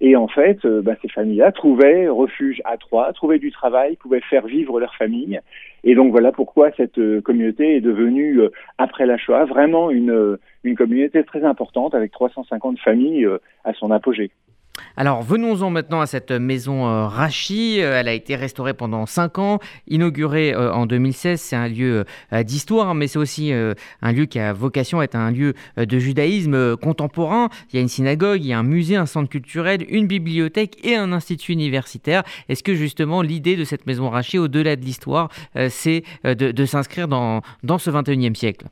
Et 0.00 0.16
en 0.16 0.26
fait, 0.26 0.66
bah, 0.66 0.96
ces 1.00 1.08
familles-là 1.08 1.52
trouvaient 1.52 2.08
refuge 2.08 2.60
à 2.64 2.76
Troyes, 2.76 3.12
trouvaient 3.12 3.38
du 3.38 3.52
travail, 3.52 3.94
pouvaient 3.94 4.20
faire 4.20 4.46
vivre 4.46 4.80
leur 4.80 4.96
famille. 4.96 5.38
Et 5.84 5.94
donc 5.94 6.10
voilà 6.10 6.32
pourquoi 6.32 6.72
cette 6.72 6.98
communauté 7.20 7.76
est 7.76 7.80
devenue, 7.80 8.40
après 8.78 9.06
la 9.06 9.16
Shoah, 9.16 9.44
vraiment 9.44 9.90
une, 9.90 10.38
une 10.64 10.74
communauté 10.74 11.22
très 11.22 11.44
importante 11.44 11.94
avec 11.94 12.10
350 12.10 12.80
familles 12.80 13.28
à 13.62 13.74
son 13.74 13.92
apogée. 13.92 14.32
Alors 14.96 15.22
venons-en 15.22 15.70
maintenant 15.70 16.00
à 16.00 16.06
cette 16.06 16.30
maison 16.30 16.86
euh, 16.86 17.06
Rachi. 17.06 17.80
Euh, 17.80 17.98
elle 17.98 18.08
a 18.08 18.12
été 18.12 18.36
restaurée 18.36 18.74
pendant 18.74 19.06
5 19.06 19.38
ans, 19.38 19.58
inaugurée 19.86 20.54
euh, 20.54 20.72
en 20.72 20.86
2016. 20.86 21.40
C'est 21.40 21.56
un 21.56 21.68
lieu 21.68 22.04
d'histoire, 22.44 22.94
mais 22.94 23.06
c'est 23.06 23.18
aussi 23.18 23.52
un 23.52 24.12
lieu 24.12 24.26
qui 24.26 24.38
a 24.38 24.52
vocation 24.52 25.00
à 25.00 25.04
être 25.04 25.14
un 25.14 25.30
lieu 25.30 25.54
de 25.76 25.98
judaïsme 25.98 26.76
contemporain. 26.76 27.48
Il 27.72 27.76
y 27.76 27.78
a 27.78 27.82
une 27.82 27.88
synagogue, 27.88 28.42
il 28.42 28.48
y 28.48 28.52
a 28.52 28.58
un 28.58 28.62
musée, 28.62 28.96
un 28.96 29.06
centre 29.06 29.28
culturel, 29.28 29.84
une 29.88 30.06
bibliothèque 30.06 30.78
et 30.84 30.96
un 30.96 31.12
institut 31.12 31.52
universitaire. 31.52 32.22
Est-ce 32.48 32.62
que 32.62 32.74
justement 32.74 33.22
l'idée 33.22 33.56
de 33.56 33.64
cette 33.64 33.86
maison 33.86 34.08
Rachi, 34.10 34.38
au-delà 34.38 34.76
de 34.76 34.82
l'histoire, 34.82 35.30
c'est 35.68 36.04
de, 36.24 36.64
s'inscrire 36.64 37.08
dans, 37.08 37.42
dans 37.62 37.78
ce 37.78 37.90
21e 37.90 38.34
siècle? 38.34 38.66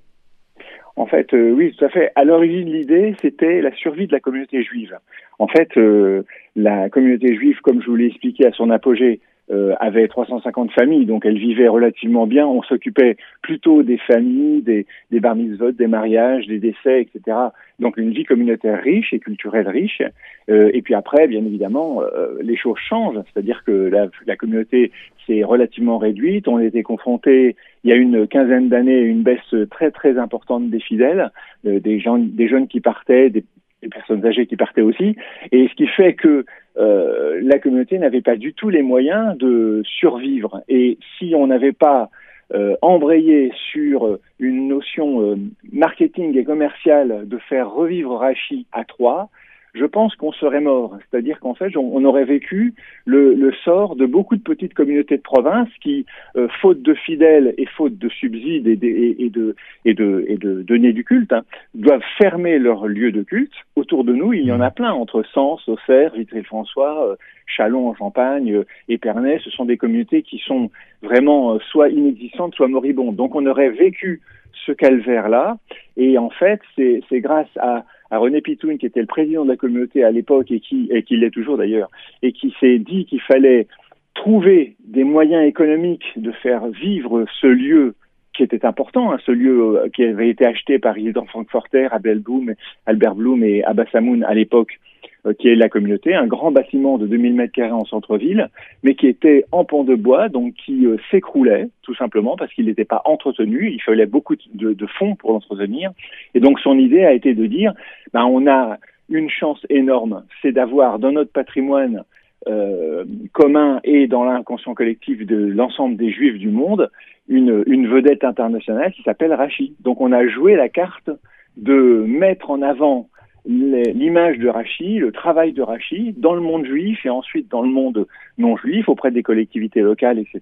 En 0.97 1.07
fait, 1.07 1.33
oui, 1.33 1.75
tout 1.77 1.85
à 1.85 1.89
fait. 1.89 2.13
À 2.15 2.25
l'origine, 2.25 2.71
l'idée, 2.71 3.15
c'était 3.21 3.61
la 3.61 3.75
survie 3.75 4.07
de 4.07 4.13
la 4.13 4.21
communauté 4.21 4.63
juive. 4.63 4.99
En 5.39 5.49
fait, 5.49 5.77
euh, 5.79 6.23
la 6.55 6.91
communauté 6.91 7.35
juive, 7.35 7.61
comme 7.63 7.81
je 7.81 7.87
vous 7.87 7.97
l'ai 7.97 8.07
expliqué 8.07 8.47
à 8.47 8.53
son 8.53 8.69
apogée, 8.71 9.21
euh, 9.51 9.75
avait 9.81 10.07
350 10.07 10.71
familles, 10.73 11.07
donc 11.07 11.27
elle 11.27 11.39
vivait 11.39 11.69
relativement 11.69 12.27
bien. 12.27 12.47
On 12.47 12.63
s'occupait 12.63 13.17
plutôt 13.43 13.83
des 13.83 13.99
familles, 13.99 14.63
des, 14.63 14.87
des 15.11 15.21
bar 15.21 15.35
mitzvot, 15.35 15.73
des 15.73 15.87
mariages, 15.87 16.47
des 16.47 16.59
décès, 16.59 17.03
etc. 17.03 17.37
Donc 17.81 17.97
une 17.97 18.13
vie 18.13 18.25
communautaire 18.25 18.81
riche 18.83 19.13
et 19.13 19.19
culturelle 19.19 19.69
riche. 19.69 20.03
Euh, 20.51 20.71
et 20.73 20.83
puis 20.83 20.95
après, 20.95 21.27
bien 21.27 21.45
évidemment, 21.45 22.03
euh, 22.03 22.39
les 22.41 22.57
choses 22.57 22.79
changent, 22.79 23.19
c'est-à-dire 23.33 23.63
que 23.65 23.91
la, 24.27 24.37
communauté 24.37 24.93
s'est 25.27 25.43
relativement 25.43 25.99
réduite. 25.99 26.47
On 26.47 26.61
était 26.61 26.83
confronté, 26.83 27.57
il 27.83 27.91
y 27.91 27.93
a 27.93 27.97
une 27.97 28.27
quinzaine 28.29 28.69
d'années, 28.69 28.99
à 28.99 29.03
une 29.03 29.23
baisse 29.23 29.55
très 29.71 29.91
très 29.91 30.17
importante 30.19 30.71
des 30.71 30.81
fidèles, 30.81 31.31
euh, 31.67 31.81
des 31.81 31.99
jeunes 31.99 32.69
qui 32.69 32.81
partaient, 32.81 33.31
des 33.31 33.45
des 33.83 33.89
personnes 33.89 34.25
âgées 34.27 34.47
qui 34.47 34.57
partaient 34.57 34.83
aussi, 34.83 35.17
et 35.53 35.69
ce 35.69 35.75
qui 35.75 35.87
fait 35.87 36.15
que 36.15 36.45
euh, 36.81 37.41
la 37.43 37.59
communauté 37.59 37.99
n'avait 37.99 38.23
pas 38.23 38.37
du 38.37 38.55
tout 38.55 38.71
les 38.71 38.83
moyens 38.83 39.37
de 39.37 39.83
survivre. 39.85 40.63
Et 40.69 40.99
si 41.19 41.35
on 41.37 41.47
n'avait 41.47 41.73
pas 41.73 42.11
euh, 42.55 42.75
embrayé 42.83 43.53
sur 43.71 44.19
une 44.39 44.69
notion 44.69 45.23
euh, 45.23 45.37
marketing 45.73 46.37
et 46.37 46.45
commerciale 46.45 47.29
de 47.29 47.39
faire 47.39 47.71
revivre 47.71 48.17
Rachi 48.17 48.67
à 48.73 48.85
Troyes, 48.85 49.29
je 49.75 49.85
pense 49.85 50.15
qu'on 50.17 50.33
serait 50.33 50.61
mort. 50.61 50.97
C'est-à-dire 51.11 51.39
qu'en 51.41 51.55
fait, 51.55 51.77
on, 51.77 52.05
aurait 52.05 52.25
vécu 52.25 52.75
le, 53.05 53.35
le, 53.35 53.53
sort 53.65 53.97
de 53.97 54.07
beaucoup 54.07 54.37
de 54.37 54.43
petites 54.43 54.75
communautés 54.75 55.17
de 55.17 55.23
province 55.23 55.69
qui, 55.83 56.07
euh, 56.37 56.49
faute 56.61 56.83
de 56.83 56.95
fidèles 56.95 57.55
et 57.59 57.67
faute 57.67 57.97
de 57.99 58.09
subsides 58.09 58.67
et, 58.67 58.79
et, 58.83 59.25
et 59.25 59.31
de, 59.31 59.55
et, 59.85 59.95
de, 59.95 60.25
et 60.29 60.37
de 60.37 60.63
donner 60.63 60.93
du 60.93 61.05
culte, 61.05 61.33
hein, 61.33 61.43
doivent 61.75 62.03
fermer 62.19 62.59
leur 62.59 62.87
lieu 62.87 63.13
de 63.13 63.23
culte. 63.23 63.53
Autour 63.77 64.05
de 64.05 64.13
nous, 64.13 64.33
il 64.33 64.45
y 64.45 64.53
en 64.53 64.61
a 64.61 64.71
plein, 64.71 64.93
entre 64.93 65.23
Sens, 65.35 65.69
Auxerre, 65.69 66.15
Vitry-le-François, 66.15 67.11
euh, 67.11 67.17
Chalon 67.47 67.89
en 67.89 67.95
Champagne, 67.95 68.53
euh, 68.55 68.67
Épernay. 68.89 69.41
Ce 69.45 69.51
sont 69.51 69.65
des 69.65 69.77
communautés 69.77 70.23
qui 70.23 70.39
sont 70.39 70.71
vraiment 71.03 71.59
soit 71.61 71.91
inexistantes, 71.91 72.55
soit 72.55 72.69
moribondes. 72.69 73.17
Donc 73.17 73.35
on 73.35 73.47
aurait 73.47 73.71
vécu 73.71 74.21
ce 74.67 74.73
calvaire-là. 74.73 75.59
Et 75.97 76.19
en 76.19 76.31
fait, 76.31 76.61
c'est 76.77 77.21
grâce 77.21 77.49
à 77.59 77.85
à 78.11 78.19
René 78.19 78.41
Pitoun, 78.41 78.79
qui 78.79 78.87
était 78.87 79.01
le 79.01 79.07
président 79.07 79.45
de 79.45 79.51
la 79.51 79.57
communauté 79.57 80.05
à 80.05 80.11
l'époque 80.11 80.51
et 80.51 80.61
qui, 80.61 80.89
et 80.91 81.03
qui 81.03 81.17
l'est 81.17 81.31
toujours 81.31 81.57
d'ailleurs, 81.57 81.91
et 82.23 82.33
qui 82.33 82.55
s'est 82.61 82.79
dit 82.79 83.07
qu'il 83.07 83.21
fallait 83.21 83.67
trouver 84.15 84.77
des 84.85 85.05
moyens 85.05 85.47
économiques 85.47 86.13
de 86.17 86.33
faire 86.33 86.67
vivre 86.67 87.25
ce 87.41 87.47
lieu 87.47 87.95
qui 88.41 88.57
était 88.57 88.65
important, 88.65 89.13
hein, 89.13 89.19
ce 89.27 89.33
lieu 89.33 89.77
euh, 89.77 89.89
qui 89.91 90.03
avait 90.03 90.31
été 90.31 90.47
acheté 90.47 90.79
par 90.79 90.97
Isidore 90.97 91.29
Frankfurter, 91.29 91.89
Abel 91.91 92.21
Blum, 92.21 92.55
Albert 92.87 93.15
Blum 93.15 93.45
et 93.45 93.63
Abbas 93.65 93.85
Samoun 93.93 94.25
à 94.25 94.33
l'époque 94.33 94.81
euh, 95.27 95.35
qui 95.35 95.49
est 95.49 95.57
la 95.57 95.69
communauté, 95.69 96.15
un 96.15 96.27
grand 96.27 96.51
bâtiment 96.51 96.97
de 96.97 97.07
2000 97.07 97.35
mètres 97.35 97.53
carrés 97.53 97.71
en 97.73 97.85
centre-ville, 97.85 98.49
mais 98.83 98.95
qui 98.95 99.09
était 99.09 99.45
en 99.53 99.67
pont 99.67 99.85
de 99.85 99.95
bois, 99.95 100.31
donc 100.31 100.55
qui 100.55 100.87
euh, 100.87 100.97
s'écroulait 101.11 101.69
tout 101.83 101.95
simplement 101.95 102.37
parce 102.37 102.51
qu'il 102.55 102.65
n'était 102.65 102.87
pas 102.87 103.03
entretenu. 103.05 103.71
Il 103.71 103.83
fallait 103.83 104.07
beaucoup 104.07 104.37
de, 104.37 104.73
de 104.73 104.87
fonds 104.87 105.17
pour 105.17 105.33
l'entretenir. 105.33 105.91
Et 106.35 106.41
donc 106.41 106.59
son 106.61 106.79
idée 106.79 107.05
a 107.05 107.13
été 107.13 107.35
de 107.35 107.45
dire, 107.45 107.75
ben, 108.15 108.25
on 108.25 108.47
a 108.47 108.79
une 109.11 109.29
chance 109.29 109.67
énorme, 109.69 110.25
c'est 110.41 110.53
d'avoir 110.53 110.99
dans 110.99 111.13
notre 111.13 111.33
patrimoine 111.33 112.05
euh, 112.49 113.05
commun 113.33 113.81
et 113.85 114.07
dans 114.07 114.25
l'inconscient 114.25 114.75
collectif 114.75 115.27
de 115.27 115.37
l'ensemble 115.37 115.97
des 115.97 116.11
juifs 116.11 116.39
du 116.39 116.49
monde 116.49 116.91
une, 117.29 117.63
une 117.67 117.87
vedette 117.87 118.25
internationale 118.25 118.93
qui 118.93 119.03
s'appelle 119.03 119.33
Rachi. 119.33 119.75
Donc 119.81 120.01
on 120.01 120.13
a 120.13 120.27
joué 120.27 120.57
la 120.57 120.69
carte 120.69 121.11
de 121.57 122.05
mettre 122.07 122.51
en 122.51 122.63
avant 122.63 123.09
l'image 123.47 124.39
de 124.39 124.49
Rachi, 124.49 124.99
le 124.99 125.13
travail 125.13 125.53
de 125.53 125.63
Rachi 125.63 126.15
dans 126.17 126.35
le 126.35 126.41
monde 126.41 126.67
juif 126.67 127.05
et 127.07 127.11
ensuite 127.11 127.51
dans 127.51 127.63
le 127.63 127.69
monde 127.69 128.07
non 128.37 128.57
juif 128.57 128.89
auprès 128.89 129.11
des 129.11 129.23
collectivités 129.23 129.81
locales, 129.81 130.19
etc. 130.19 130.41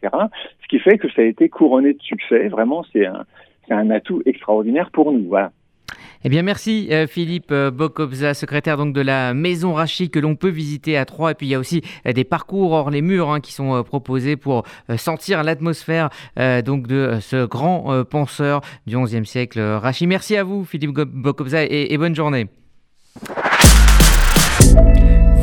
Ce 0.63 0.69
qui 0.69 0.79
fait 0.79 0.99
que 0.99 1.09
ça 1.11 1.23
a 1.23 1.25
été 1.25 1.49
couronné 1.49 1.95
de 1.95 2.03
succès. 2.03 2.49
Vraiment, 2.49 2.85
c'est 2.93 3.07
un, 3.07 3.25
un 3.71 3.91
atout 3.91 4.23
extraordinaire 4.27 4.91
pour 4.91 5.13
nous. 5.13 5.29
Voilà. 5.29 5.53
Eh 6.25 6.29
bien, 6.29 6.43
merci 6.43 6.89
euh, 6.91 7.07
Philippe 7.07 7.53
euh, 7.53 7.71
Bokobza, 7.71 8.35
secrétaire 8.35 8.77
donc 8.77 8.93
de 8.93 9.01
la 9.01 9.35
Maison 9.35 9.75
Rachi 9.75 10.11
que 10.11 10.19
l'on 10.19 10.35
peut 10.35 10.49
visiter 10.49 10.97
à 10.97 11.05
Troyes. 11.05 11.31
Et 11.31 11.35
puis 11.35 11.47
il 11.47 11.51
y 11.51 11.55
a 11.55 11.61
aussi 11.61 11.83
euh, 12.07 12.13
des 12.13 12.25
parcours 12.25 12.73
hors 12.73 12.91
les 12.91 13.03
murs 13.03 13.31
hein, 13.31 13.41
qui 13.41 13.53
sont 13.53 13.85
proposés 13.85 14.37
pour 14.37 14.65
sentir 14.97 15.43
l'atmosphère 15.45 16.11
donc 16.65 16.87
de 16.87 17.19
ce 17.21 17.47
grand 17.47 18.05
penseur 18.05 18.61
du 18.87 18.97
XIe 18.99 19.25
siècle, 19.25 19.61
Rachi. 19.61 20.07
Merci 20.07 20.37
à 20.37 20.45
vous 20.45 20.65
Philippe 20.65 20.91
Bokobza 20.91 21.65
et 21.65 21.97
bonne 21.99 22.15
journée. 22.15 22.49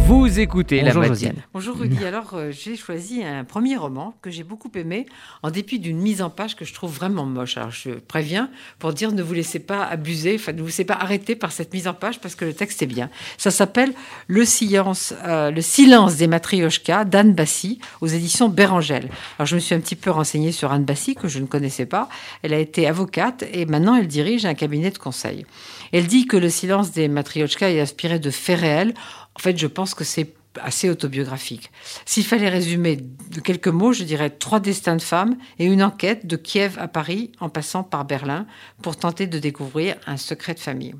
Vous 0.07 0.39
écoutez 0.39 0.83
Bonjour 0.83 1.01
la 1.01 1.09
matinale. 1.09 1.35
Bonjour 1.51 1.77
Rudy. 1.77 2.05
Alors, 2.05 2.35
euh, 2.35 2.51
j'ai 2.51 2.75
choisi 2.75 3.23
un 3.23 3.43
premier 3.43 3.75
roman 3.75 4.13
que 4.21 4.29
j'ai 4.29 4.43
beaucoup 4.43 4.69
aimé, 4.75 5.07
en 5.41 5.49
dépit 5.49 5.79
d'une 5.79 5.97
mise 5.97 6.21
en 6.21 6.29
page 6.29 6.55
que 6.55 6.63
je 6.63 6.75
trouve 6.75 6.93
vraiment 6.93 7.25
moche. 7.25 7.57
Alors, 7.57 7.71
je 7.71 7.89
préviens 7.89 8.51
pour 8.77 8.93
dire 8.93 9.11
ne 9.11 9.23
vous 9.23 9.33
laissez 9.33 9.57
pas 9.57 9.83
abuser, 9.83 10.35
enfin, 10.35 10.53
ne 10.53 10.59
vous 10.59 10.67
laissez 10.67 10.85
pas 10.85 10.93
arrêter 10.93 11.35
par 11.35 11.51
cette 11.51 11.73
mise 11.73 11.87
en 11.87 11.95
page 11.95 12.19
parce 12.19 12.35
que 12.35 12.45
le 12.45 12.53
texte 12.53 12.83
est 12.83 12.85
bien. 12.85 13.09
Ça 13.39 13.49
s'appelle 13.49 13.93
Le 14.27 14.45
silence, 14.45 15.11
euh, 15.23 15.49
le 15.49 15.61
silence 15.61 16.17
des 16.17 16.27
matrioshkas 16.27 17.05
d'Anne 17.05 17.33
Bassi 17.33 17.79
aux 17.99 18.07
éditions 18.07 18.47
Bérangel. 18.47 19.09
Alors, 19.39 19.47
je 19.47 19.55
me 19.55 19.59
suis 19.59 19.73
un 19.73 19.79
petit 19.79 19.95
peu 19.95 20.11
renseignée 20.11 20.51
sur 20.51 20.71
Anne 20.71 20.85
Bassi 20.85 21.15
que 21.15 21.27
je 21.27 21.39
ne 21.39 21.47
connaissais 21.47 21.87
pas. 21.87 22.09
Elle 22.43 22.53
a 22.53 22.59
été 22.59 22.85
avocate 22.85 23.43
et 23.51 23.65
maintenant 23.65 23.95
elle 23.95 24.07
dirige 24.07 24.45
un 24.45 24.53
cabinet 24.53 24.91
de 24.91 24.99
conseil. 24.99 25.47
Elle 25.91 26.05
dit 26.05 26.27
que 26.27 26.37
le 26.37 26.49
silence 26.49 26.91
des 26.91 27.07
matrioshkas 27.07 27.71
est 27.71 27.81
inspiré 27.81 28.19
de 28.19 28.29
faits 28.29 28.59
réels. 28.59 28.93
En 29.36 29.39
fait, 29.39 29.58
je 29.58 29.67
pense 29.67 29.93
que 29.93 30.04
c'est 30.04 30.34
assez 30.62 30.89
autobiographique. 30.89 31.71
S'il 32.06 32.26
fallait 32.26 32.50
résumer 32.50 32.98
de 32.98 33.39
quelques 33.39 33.67
mots, 33.67 33.93
je 33.93 34.04
dirais 34.04 34.30
trois 34.30 34.60
destins 34.60 34.95
de 34.95 35.02
femmes 35.02 35.38
et 35.60 35.65
une 35.65 35.84
enquête 35.84 36.26
de 36.26 36.38
Kiev 36.38 36.78
à 36.80 36.88
Paris 36.88 37.32
en 37.39 37.50
passant 37.50 37.84
par 37.84 38.06
Berlin 38.06 38.48
pour 38.82 38.95
tenter 38.98 39.28
de 39.28 39.39
découvrir 39.39 39.95
un 40.08 40.17
secret 40.17 40.54
de 40.54 40.60
famille. 40.60 40.95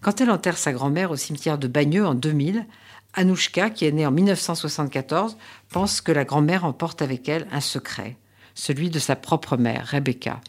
Quand 0.00 0.20
elle 0.20 0.30
enterre 0.30 0.58
sa 0.58 0.72
grand-mère 0.72 1.10
au 1.10 1.16
cimetière 1.16 1.58
de 1.58 1.68
Bagneux 1.68 2.06
en 2.06 2.14
2000, 2.14 2.66
Anouchka, 3.14 3.70
qui 3.70 3.86
est 3.86 3.92
née 3.92 4.06
en 4.06 4.12
1974, 4.12 5.36
pense 5.70 6.00
que 6.00 6.12
la 6.12 6.24
grand-mère 6.24 6.64
emporte 6.64 7.02
avec 7.02 7.28
elle 7.28 7.46
un 7.50 7.60
secret, 7.60 8.16
celui 8.54 8.90
de 8.90 8.98
sa 8.98 9.16
propre 9.16 9.56
mère, 9.56 9.86
Rebecca. 9.86 10.40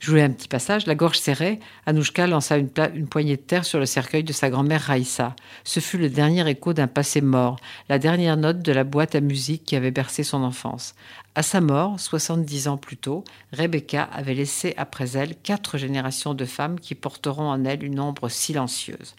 Je 0.00 0.10
voulais 0.10 0.22
un 0.22 0.30
petit 0.30 0.48
passage. 0.48 0.86
La 0.86 0.94
gorge 0.94 1.18
serrée, 1.18 1.58
Anouchka 1.86 2.26
lança 2.26 2.56
une, 2.56 2.68
poignée 2.68 3.36
de 3.36 3.42
terre 3.42 3.64
sur 3.64 3.78
le 3.78 3.86
cercueil 3.86 4.22
de 4.22 4.32
sa 4.32 4.50
grand-mère 4.50 4.82
Raïssa. 4.82 5.34
Ce 5.64 5.80
fut 5.80 5.98
le 5.98 6.08
dernier 6.08 6.48
écho 6.48 6.72
d'un 6.72 6.86
passé 6.86 7.20
mort, 7.20 7.58
la 7.88 7.98
dernière 7.98 8.36
note 8.36 8.60
de 8.60 8.72
la 8.72 8.84
boîte 8.84 9.14
à 9.14 9.20
musique 9.20 9.64
qui 9.64 9.76
avait 9.76 9.90
bercé 9.90 10.22
son 10.22 10.42
enfance. 10.42 10.94
À 11.34 11.42
sa 11.42 11.60
mort, 11.60 11.98
70 11.98 12.68
ans 12.68 12.76
plus 12.76 12.96
tôt, 12.96 13.24
Rebecca 13.52 14.08
avait 14.12 14.34
laissé 14.34 14.74
après 14.76 15.16
elle 15.16 15.36
quatre 15.36 15.78
générations 15.78 16.34
de 16.34 16.44
femmes 16.44 16.78
qui 16.80 16.94
porteront 16.94 17.48
en 17.48 17.64
elle 17.64 17.84
une 17.84 18.00
ombre 18.00 18.28
silencieuse. 18.28 19.14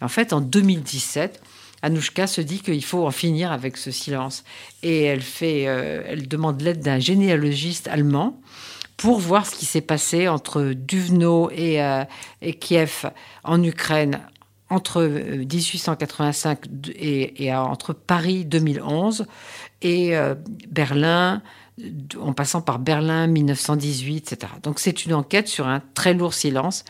en 0.00 0.08
fait, 0.08 0.32
en 0.32 0.40
2017, 0.40 1.42
Anouchka 1.82 2.26
se 2.26 2.40
dit 2.40 2.60
qu'il 2.60 2.82
faut 2.82 3.06
en 3.06 3.10
finir 3.10 3.52
avec 3.52 3.76
ce 3.76 3.90
silence. 3.90 4.42
Et 4.82 5.02
elle, 5.02 5.22
euh, 5.42 6.02
elle 6.06 6.26
demande 6.28 6.62
l'aide 6.62 6.80
d'un 6.80 6.98
généalogiste 6.98 7.88
allemand 7.88 8.40
pour 8.96 9.18
voir 9.18 9.46
ce 9.46 9.54
qui 9.54 9.66
s'est 9.66 9.80
passé 9.80 10.28
entre 10.28 10.72
Duvno 10.74 11.50
et, 11.50 11.82
euh, 11.82 12.04
Kiev 12.60 13.10
en 13.42 13.62
Ukraine 13.62 14.20
entre 14.70 15.02
1885 15.02 16.66
euh, 16.66 16.92
et, 16.96 17.44
et 17.44 17.54
entre 17.54 17.92
Paris 17.92 18.44
2011 18.44 19.26
et 19.82 20.16
euh, 20.16 20.34
Berlin 20.70 21.42
en 22.20 22.32
passant 22.32 22.60
par 22.60 22.78
Berlin 22.78 23.26
1918, 23.26 24.32
etc. 24.32 24.52
Donc 24.62 24.78
c'est 24.78 25.04
une 25.06 25.14
enquête 25.14 25.48
sur 25.48 25.66
un 25.66 25.82
très 25.94 26.14
lourd 26.14 26.32
silence. 26.32 26.84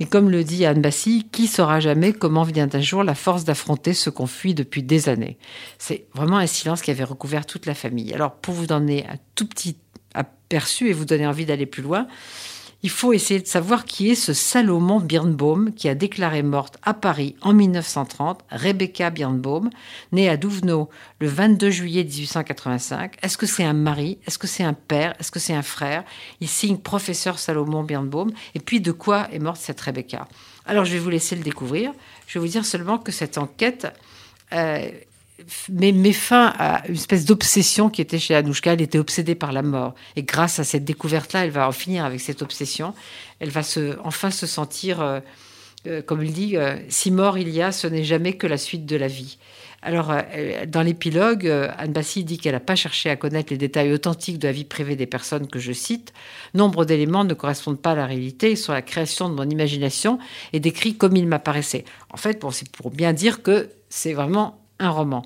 Et 0.00 0.06
comme 0.06 0.28
le 0.28 0.42
dit 0.42 0.66
Anne 0.66 0.80
Bassi, 0.80 1.28
qui 1.30 1.46
saura 1.46 1.78
jamais 1.78 2.12
comment 2.12 2.42
vient 2.42 2.68
un 2.72 2.80
jour 2.80 3.04
la 3.04 3.14
force 3.14 3.44
d'affronter 3.44 3.94
ce 3.94 4.10
qu'on 4.10 4.26
fuit 4.26 4.54
depuis 4.54 4.82
des 4.82 5.08
années? 5.08 5.38
C'est 5.78 6.06
vraiment 6.14 6.38
un 6.38 6.48
silence 6.48 6.82
qui 6.82 6.90
avait 6.90 7.04
recouvert 7.04 7.46
toute 7.46 7.66
la 7.66 7.74
famille. 7.74 8.12
Alors 8.12 8.34
pour 8.34 8.54
vous 8.54 8.66
donner 8.66 9.06
un 9.06 9.16
tout 9.36 9.46
petit 9.46 9.76
aperçu 10.14 10.88
et 10.88 10.92
vous 10.92 11.04
donner 11.04 11.26
envie 11.26 11.46
d'aller 11.46 11.66
plus 11.66 11.82
loin, 11.82 12.06
il 12.84 12.90
faut 12.90 13.14
essayer 13.14 13.40
de 13.40 13.46
savoir 13.46 13.86
qui 13.86 14.10
est 14.10 14.14
ce 14.14 14.34
Salomon 14.34 15.00
Birnbaum 15.00 15.72
qui 15.72 15.88
a 15.88 15.94
déclaré 15.94 16.42
morte 16.42 16.76
à 16.82 16.92
Paris 16.92 17.34
en 17.40 17.54
1930 17.54 18.44
Rebecca 18.50 19.08
Birnbaum, 19.08 19.70
née 20.12 20.28
à 20.28 20.36
Douvenot 20.36 20.90
le 21.18 21.26
22 21.26 21.70
juillet 21.70 22.04
1885. 22.04 23.16
Est-ce 23.22 23.38
que 23.38 23.46
c'est 23.46 23.64
un 23.64 23.72
mari? 23.72 24.18
Est-ce 24.26 24.36
que 24.36 24.46
c'est 24.46 24.64
un 24.64 24.74
père? 24.74 25.14
Est-ce 25.18 25.30
que 25.30 25.38
c'est 25.40 25.54
un 25.54 25.62
frère? 25.62 26.04
Il 26.42 26.48
signe 26.48 26.76
professeur 26.76 27.38
Salomon 27.38 27.84
Birnbaum. 27.84 28.30
Et 28.54 28.60
puis 28.60 28.82
de 28.82 28.92
quoi 28.92 29.28
est 29.32 29.38
morte 29.38 29.62
cette 29.62 29.80
Rebecca? 29.80 30.28
Alors 30.66 30.84
je 30.84 30.92
vais 30.92 30.98
vous 30.98 31.08
laisser 31.08 31.36
le 31.36 31.42
découvrir. 31.42 31.90
Je 32.26 32.38
vais 32.38 32.44
vous 32.44 32.52
dire 32.52 32.66
seulement 32.66 32.98
que 32.98 33.12
cette 33.12 33.38
enquête 33.38 33.86
euh, 34.52 34.90
met, 35.70 36.12
fin 36.12 36.52
à 36.58 36.86
une 36.88 36.94
espèce 36.94 37.24
d'obsession 37.24 37.90
qui 37.90 38.00
était 38.00 38.18
chez 38.18 38.34
Anouchka. 38.34 38.72
Elle 38.72 38.82
était 38.82 38.98
obsédée 38.98 39.34
par 39.34 39.52
la 39.52 39.62
mort. 39.62 39.94
Et 40.16 40.22
grâce 40.22 40.58
à 40.58 40.64
cette 40.64 40.84
découverte-là, 40.84 41.44
elle 41.44 41.50
va 41.50 41.68
en 41.68 41.72
finir 41.72 42.04
avec 42.04 42.20
cette 42.20 42.42
obsession. 42.42 42.94
Elle 43.40 43.50
va 43.50 43.62
enfin 44.04 44.30
se 44.30 44.46
sentir, 44.46 45.00
euh, 45.00 45.20
euh, 45.86 46.02
comme 46.02 46.22
il 46.22 46.32
dit, 46.32 46.56
euh, 46.56 46.76
si 46.88 47.10
mort 47.10 47.38
il 47.38 47.48
y 47.48 47.62
a, 47.62 47.72
ce 47.72 47.86
n'est 47.86 48.04
jamais 48.04 48.34
que 48.34 48.46
la 48.46 48.58
suite 48.58 48.86
de 48.86 48.96
la 48.96 49.08
vie. 49.08 49.38
Alors, 49.86 50.14
dans 50.66 50.80
l'épilogue, 50.80 51.46
Anne 51.46 51.92
Bassi 51.92 52.24
dit 52.24 52.38
qu'elle 52.38 52.54
n'a 52.54 52.60
pas 52.60 52.74
cherché 52.74 53.10
à 53.10 53.16
connaître 53.16 53.52
les 53.52 53.58
détails 53.58 53.92
authentiques 53.92 54.38
de 54.38 54.46
la 54.46 54.52
vie 54.52 54.64
privée 54.64 54.96
des 54.96 55.04
personnes 55.04 55.46
que 55.46 55.58
je 55.58 55.72
cite. 55.72 56.14
Nombre 56.54 56.86
d'éléments 56.86 57.24
ne 57.24 57.34
correspondent 57.34 57.82
pas 57.82 57.90
à 57.90 57.94
la 57.94 58.06
réalité, 58.06 58.52
ils 58.52 58.56
sont 58.56 58.72
la 58.72 58.80
création 58.80 59.28
de 59.28 59.34
mon 59.34 59.46
imagination 59.46 60.18
et 60.54 60.60
décrits 60.60 60.96
comme 60.96 61.14
ils 61.16 61.26
m'apparaissaient. 61.26 61.84
En 62.08 62.16
fait, 62.16 62.42
c'est 62.50 62.70
pour 62.70 62.92
bien 62.92 63.12
dire 63.12 63.42
que 63.42 63.68
c'est 63.90 64.14
vraiment 64.14 64.63
un 64.78 64.90
roman 64.90 65.22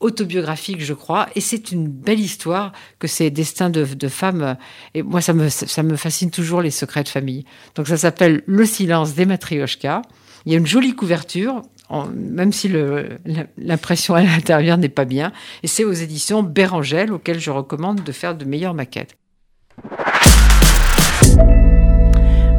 autobiographique, 0.00 0.82
je 0.82 0.94
crois, 0.94 1.28
et 1.34 1.40
c'est 1.40 1.72
une 1.72 1.86
belle 1.86 2.20
histoire 2.20 2.72
que 2.98 3.06
ces 3.06 3.30
destins 3.30 3.70
de, 3.70 3.84
femmes. 4.08 4.56
Et 4.94 5.02
moi, 5.02 5.20
ça 5.20 5.34
me, 5.34 5.48
ça 5.50 5.82
me 5.82 5.96
fascine 5.96 6.30
toujours 6.30 6.62
les 6.62 6.70
secrets 6.70 7.04
de 7.04 7.08
famille. 7.08 7.44
Donc, 7.74 7.86
ça 7.86 7.98
s'appelle 7.98 8.42
Le 8.46 8.64
silence 8.64 9.14
des 9.14 9.26
matrioshkas. 9.26 10.02
Il 10.46 10.52
y 10.52 10.54
a 10.54 10.58
une 10.58 10.66
jolie 10.66 10.94
couverture, 10.94 11.62
même 12.14 12.52
si 12.52 12.72
l'impression 13.58 14.14
à 14.14 14.22
l'intérieur 14.22 14.78
n'est 14.78 14.88
pas 14.88 15.04
bien. 15.04 15.32
Et 15.62 15.66
c'est 15.66 15.84
aux 15.84 15.92
éditions 15.92 16.42
Bérangel, 16.42 17.12
auxquelles 17.12 17.40
je 17.40 17.50
recommande 17.50 18.02
de 18.02 18.12
faire 18.12 18.34
de 18.34 18.46
meilleures 18.46 18.74
maquettes. 18.74 19.19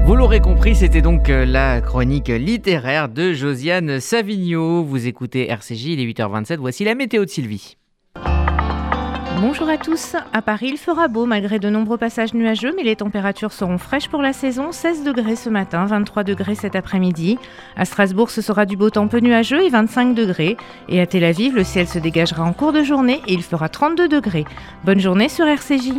Vous 0.03 0.15
l'aurez 0.15 0.39
compris, 0.39 0.75
c'était 0.75 1.01
donc 1.01 1.29
euh, 1.29 1.45
la 1.45 1.79
chronique 1.79 2.29
littéraire 2.29 3.07
de 3.07 3.33
Josiane 3.33 3.99
Savigno. 3.99 4.83
Vous 4.83 5.07
écoutez 5.07 5.49
RCJ, 5.49 5.85
il 5.85 5.99
est 5.99 6.11
8h27. 6.11 6.57
Voici 6.57 6.83
la 6.83 6.95
météo 6.95 7.23
de 7.23 7.29
Sylvie. 7.29 7.77
Bonjour 9.39 9.69
à 9.69 9.77
tous. 9.77 10.15
À 10.33 10.41
Paris, 10.41 10.69
il 10.71 10.77
fera 10.77 11.07
beau 11.07 11.25
malgré 11.25 11.59
de 11.59 11.69
nombreux 11.69 11.97
passages 11.97 12.33
nuageux, 12.33 12.73
mais 12.75 12.83
les 12.83 12.95
températures 12.95 13.53
seront 13.53 13.77
fraîches 13.77 14.07
pour 14.07 14.21
la 14.21 14.33
saison. 14.33 14.71
16 14.71 15.03
degrés 15.03 15.35
ce 15.35 15.49
matin, 15.49 15.85
23 15.85 16.23
degrés 16.23 16.55
cet 16.55 16.75
après-midi. 16.75 17.37
À 17.75 17.85
Strasbourg, 17.85 18.31
ce 18.31 18.41
sera 18.41 18.65
du 18.65 18.77
beau 18.77 18.89
temps 18.89 19.07
peu 19.07 19.19
nuageux 19.19 19.63
et 19.63 19.69
25 19.69 20.13
degrés. 20.13 20.57
Et 20.89 20.99
à 20.99 21.05
Tel 21.05 21.23
Aviv, 21.23 21.55
le 21.55 21.63
ciel 21.63 21.87
se 21.87 21.99
dégagera 21.99 22.43
en 22.43 22.53
cours 22.53 22.73
de 22.73 22.83
journée 22.83 23.21
et 23.27 23.33
il 23.33 23.43
fera 23.43 23.69
32 23.69 24.07
degrés. 24.07 24.45
Bonne 24.83 24.99
journée 24.99 25.29
sur 25.29 25.47
RCJ. 25.47 25.93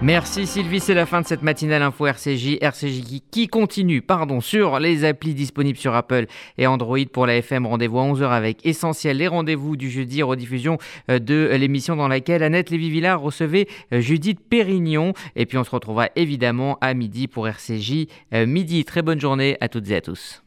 Merci 0.00 0.46
Sylvie, 0.46 0.78
c'est 0.78 0.94
la 0.94 1.06
fin 1.06 1.22
de 1.22 1.26
cette 1.26 1.42
matinale 1.42 1.82
info 1.82 2.06
RCJ, 2.06 2.58
RCJ 2.60 3.20
qui 3.32 3.48
continue 3.48 4.00
pardon, 4.00 4.40
sur 4.40 4.78
les 4.78 5.04
applis 5.04 5.34
disponibles 5.34 5.76
sur 5.76 5.92
Apple 5.96 6.26
et 6.56 6.68
Android 6.68 7.04
pour 7.12 7.26
la 7.26 7.36
FM. 7.38 7.66
Rendez-vous 7.66 7.98
à 7.98 8.04
11h 8.04 8.30
avec 8.30 8.64
Essentiel, 8.64 9.16
les 9.16 9.26
rendez-vous 9.26 9.76
du 9.76 9.90
jeudi, 9.90 10.22
rediffusion 10.22 10.78
euh, 11.10 11.18
de 11.18 11.50
l'émission 11.58 11.96
dans 11.96 12.06
laquelle 12.06 12.44
Annette 12.44 12.70
Lévy-Villard 12.70 13.20
recevait 13.20 13.66
euh, 13.92 14.00
Judith 14.00 14.38
Pérignon. 14.48 15.14
Et 15.34 15.46
puis 15.46 15.58
on 15.58 15.64
se 15.64 15.70
retrouvera 15.70 16.10
évidemment 16.14 16.78
à 16.80 16.94
midi 16.94 17.26
pour 17.26 17.48
RCJ 17.48 18.06
euh, 18.34 18.46
midi. 18.46 18.84
Très 18.84 19.02
bonne 19.02 19.20
journée 19.20 19.56
à 19.60 19.68
toutes 19.68 19.90
et 19.90 19.96
à 19.96 20.00
tous. 20.00 20.44